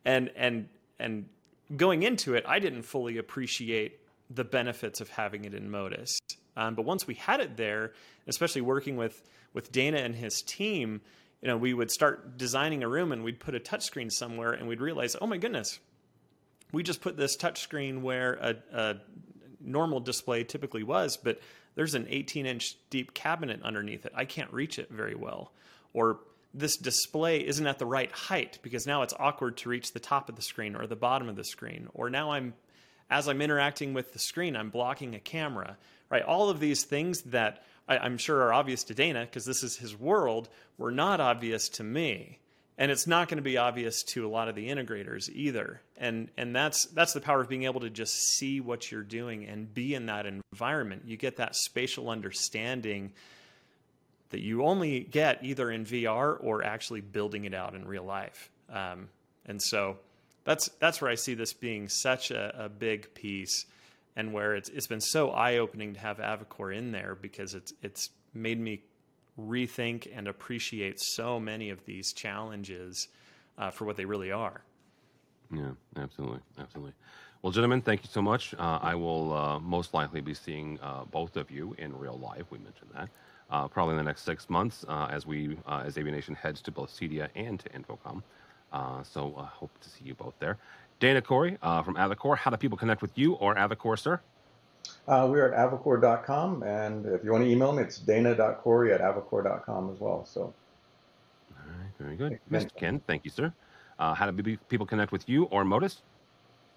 And 0.02 0.30
and 0.34 0.70
and 0.98 1.28
going 1.76 2.04
into 2.04 2.34
it, 2.34 2.44
I 2.48 2.58
didn't 2.58 2.84
fully 2.84 3.18
appreciate 3.18 4.00
the 4.30 4.44
benefits 4.44 5.02
of 5.02 5.10
having 5.10 5.44
it 5.44 5.52
in 5.52 5.70
Modus. 5.70 6.18
Um, 6.56 6.74
but 6.74 6.86
once 6.86 7.06
we 7.06 7.16
had 7.16 7.40
it 7.40 7.58
there, 7.58 7.92
especially 8.26 8.62
working 8.62 8.96
with 8.96 9.22
with 9.52 9.70
Dana 9.70 9.98
and 9.98 10.14
his 10.14 10.40
team, 10.40 11.02
you 11.42 11.48
know, 11.48 11.56
we 11.56 11.74
would 11.74 11.90
start 11.90 12.38
designing 12.38 12.82
a 12.82 12.88
room 12.88 13.12
and 13.12 13.24
we'd 13.24 13.40
put 13.40 13.54
a 13.54 13.60
touchscreen 13.60 14.10
somewhere 14.10 14.52
and 14.52 14.68
we'd 14.68 14.80
realize, 14.80 15.16
oh 15.20 15.26
my 15.26 15.36
goodness, 15.36 15.78
we 16.72 16.82
just 16.82 17.00
put 17.00 17.16
this 17.16 17.36
touchscreen 17.36 18.00
where 18.02 18.34
a, 18.34 18.56
a 18.72 18.96
normal 19.60 20.00
display 20.00 20.44
typically 20.44 20.82
was, 20.82 21.16
but 21.16 21.40
there's 21.74 21.94
an 21.94 22.06
18 22.08 22.46
inch 22.46 22.76
deep 22.90 23.14
cabinet 23.14 23.60
underneath 23.62 24.06
it. 24.06 24.12
I 24.14 24.24
can't 24.24 24.52
reach 24.52 24.78
it 24.78 24.90
very 24.90 25.14
well. 25.14 25.52
Or 25.92 26.20
this 26.52 26.76
display 26.76 27.46
isn't 27.46 27.66
at 27.66 27.78
the 27.78 27.86
right 27.86 28.10
height 28.10 28.58
because 28.62 28.86
now 28.86 29.02
it's 29.02 29.14
awkward 29.18 29.56
to 29.58 29.68
reach 29.68 29.92
the 29.92 30.00
top 30.00 30.28
of 30.28 30.36
the 30.36 30.42
screen 30.42 30.74
or 30.74 30.86
the 30.86 30.96
bottom 30.96 31.28
of 31.28 31.36
the 31.36 31.44
screen. 31.44 31.88
Or 31.94 32.10
now 32.10 32.32
I'm, 32.32 32.54
as 33.08 33.28
I'm 33.28 33.40
interacting 33.40 33.94
with 33.94 34.12
the 34.12 34.18
screen, 34.18 34.56
I'm 34.56 34.70
blocking 34.70 35.14
a 35.14 35.20
camera, 35.20 35.76
right? 36.10 36.22
All 36.22 36.50
of 36.50 36.60
these 36.60 36.84
things 36.84 37.22
that 37.22 37.64
I, 37.88 38.06
am 38.06 38.18
sure 38.18 38.42
are 38.42 38.52
obvious 38.52 38.84
to 38.84 38.94
Dana 38.94 39.22
because 39.24 39.44
this 39.44 39.62
is 39.62 39.76
his 39.76 39.96
world 39.96 40.48
were 40.78 40.90
not 40.90 41.20
obvious 41.20 41.68
to 41.70 41.84
me. 41.84 42.38
And 42.78 42.90
it's 42.90 43.06
not 43.06 43.28
going 43.28 43.36
to 43.36 43.42
be 43.42 43.58
obvious 43.58 44.02
to 44.04 44.26
a 44.26 44.30
lot 44.30 44.48
of 44.48 44.54
the 44.54 44.70
integrators 44.70 45.28
either. 45.28 45.82
And 45.98 46.30
and 46.38 46.56
that's 46.56 46.86
that's 46.86 47.12
the 47.12 47.20
power 47.20 47.42
of 47.42 47.48
being 47.48 47.64
able 47.64 47.80
to 47.80 47.90
just 47.90 48.14
see 48.14 48.58
what 48.60 48.90
you're 48.90 49.02
doing 49.02 49.44
and 49.44 49.72
be 49.72 49.94
in 49.94 50.06
that 50.06 50.24
environment. 50.24 51.02
You 51.04 51.18
get 51.18 51.36
that 51.36 51.54
spatial 51.54 52.08
understanding 52.08 53.12
that 54.30 54.40
you 54.40 54.64
only 54.64 55.00
get 55.00 55.44
either 55.44 55.70
in 55.70 55.84
VR 55.84 56.36
or 56.40 56.64
actually 56.64 57.00
building 57.00 57.44
it 57.44 57.54
out 57.54 57.74
in 57.74 57.86
real 57.86 58.04
life. 58.04 58.50
Um, 58.72 59.08
and 59.46 59.60
so 59.60 59.98
that's 60.44 60.68
that's 60.78 61.00
where 61.00 61.10
I 61.10 61.16
see 61.16 61.34
this 61.34 61.52
being 61.52 61.88
such 61.88 62.30
a, 62.30 62.64
a 62.64 62.68
big 62.68 63.12
piece, 63.14 63.66
and 64.16 64.32
where 64.32 64.54
it's 64.54 64.68
it's 64.68 64.86
been 64.86 65.00
so 65.00 65.30
eye 65.30 65.58
opening 65.58 65.94
to 65.94 66.00
have 66.00 66.18
Avocor 66.18 66.74
in 66.74 66.92
there 66.92 67.16
because 67.20 67.54
it's 67.54 67.72
it's 67.82 68.10
made 68.32 68.60
me 68.60 68.82
rethink 69.38 70.06
and 70.14 70.28
appreciate 70.28 71.00
so 71.00 71.40
many 71.40 71.70
of 71.70 71.84
these 71.84 72.12
challenges 72.12 73.08
uh, 73.58 73.70
for 73.70 73.84
what 73.84 73.96
they 73.96 74.04
really 74.04 74.30
are. 74.30 74.62
Yeah, 75.52 75.72
absolutely, 75.96 76.40
absolutely. 76.58 76.94
Well, 77.42 77.52
gentlemen, 77.52 77.80
thank 77.80 78.04
you 78.04 78.10
so 78.12 78.22
much. 78.22 78.54
Uh, 78.54 78.78
I 78.82 78.94
will 78.94 79.32
uh, 79.32 79.58
most 79.58 79.94
likely 79.94 80.20
be 80.20 80.34
seeing 80.34 80.78
uh, 80.82 81.04
both 81.10 81.36
of 81.36 81.50
you 81.50 81.74
in 81.78 81.98
real 81.98 82.18
life. 82.18 82.44
We 82.50 82.58
mentioned 82.58 82.90
that 82.94 83.08
uh, 83.50 83.68
probably 83.68 83.92
in 83.92 83.98
the 83.98 84.04
next 84.04 84.22
six 84.22 84.48
months 84.48 84.84
uh, 84.88 85.08
as 85.10 85.26
we 85.26 85.56
uh, 85.66 85.82
as 85.84 85.96
AVNation 85.96 86.36
heads 86.36 86.62
to 86.62 86.70
both 86.70 86.90
CEDIA 86.90 87.28
and 87.34 87.60
to 87.60 87.68
InfoComm. 87.70 88.22
Uh, 88.72 89.02
so 89.02 89.34
I 89.36 89.46
hope 89.46 89.70
to 89.80 89.88
see 89.88 90.04
you 90.04 90.14
both 90.14 90.34
there. 90.38 90.56
Dana 91.00 91.22
Corey 91.22 91.58
uh, 91.62 91.82
from 91.82 91.94
Avocor, 91.96 92.36
how 92.36 92.50
do 92.50 92.56
people 92.56 92.78
connect 92.78 93.02
with 93.02 93.16
you 93.16 93.34
or 93.34 93.54
Avocor, 93.54 93.98
sir? 93.98 94.20
Uh, 95.08 95.26
we're 95.30 95.52
at 95.52 95.70
avocor.com, 95.70 96.62
and 96.62 97.06
if 97.06 97.24
you 97.24 97.32
want 97.32 97.44
to 97.44 97.50
email 97.50 97.72
me, 97.72 97.82
it's 97.82 97.98
dana.corey 97.98 98.92
at 98.92 99.00
avocor.com 99.00 99.90
as 99.92 100.00
well. 100.00 100.24
So, 100.24 100.40
all 100.42 100.54
right, 101.66 101.90
very 101.98 102.16
good. 102.16 102.38
Mr. 102.50 102.74
Ken, 102.76 103.00
thank 103.06 103.24
you, 103.24 103.30
sir. 103.30 103.52
how 103.98 104.30
do 104.30 104.56
people 104.68 104.86
connect 104.86 105.10
with 105.10 105.28
you 105.28 105.44
or 105.44 105.64
Modus? 105.64 106.02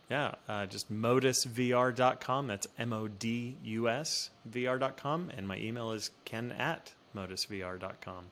Yeah, 0.10 0.36
uh, 0.48 0.66
just 0.66 0.92
modusvr.com. 0.92 2.48
That's 2.48 2.68
M 2.78 2.94
O 2.94 3.08
D 3.08 3.56
U 3.64 3.90
S 3.90 4.30
VR.com. 4.50 5.32
And 5.36 5.48
my 5.48 5.58
email 5.58 5.92
is 5.92 6.12
ken 6.26 6.52
at 6.52 6.94
modusvr.com. 7.16 8.26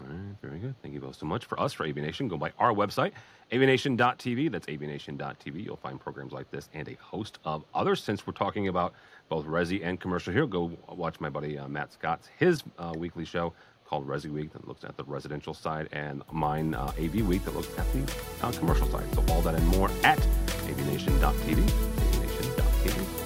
All 0.00 0.06
right, 0.06 0.36
very 0.42 0.58
good. 0.58 0.74
Thank 0.82 0.94
you 0.94 1.00
both 1.00 1.16
so 1.16 1.26
much. 1.26 1.44
For 1.44 1.58
us, 1.58 1.72
for 1.72 1.84
AVNation, 1.86 2.28
go 2.28 2.36
by 2.36 2.52
our 2.58 2.72
website, 2.72 3.12
avnation.tv. 3.50 4.52
That's 4.52 4.66
avnation.tv. 4.66 5.64
You'll 5.64 5.76
find 5.76 5.98
programs 5.98 6.32
like 6.32 6.50
this 6.52 6.68
and 6.72 6.88
a 6.88 6.94
host 7.00 7.38
of 7.44 7.64
others. 7.74 8.02
Since 8.02 8.24
we're 8.26 8.32
talking 8.34 8.68
about 8.68 8.92
both 9.28 9.44
Resi 9.46 9.84
and 9.84 9.98
commercial 9.98 10.32
here, 10.32 10.46
go 10.46 10.70
watch 10.88 11.18
my 11.20 11.28
buddy 11.28 11.58
uh, 11.58 11.66
Matt 11.66 11.92
Scott's 11.92 12.28
his 12.38 12.62
uh, 12.78 12.92
weekly 12.96 13.24
show 13.24 13.52
called 13.88 14.06
Resi 14.06 14.30
Week 14.30 14.52
that 14.52 14.68
looks 14.68 14.84
at 14.84 14.96
the 14.96 15.04
residential 15.04 15.54
side, 15.54 15.88
and 15.92 16.22
mine 16.30 16.74
uh, 16.74 16.92
AV 16.98 17.26
Week 17.26 17.44
that 17.44 17.56
looks 17.56 17.68
at 17.78 17.90
the 17.92 18.12
uh, 18.42 18.52
commercial 18.52 18.86
side. 18.88 19.06
So 19.14 19.24
all 19.32 19.40
that 19.42 19.54
and 19.54 19.66
more 19.68 19.90
at 20.04 20.18
avnation.tv, 20.68 21.70
avnation.tv. 21.70 23.17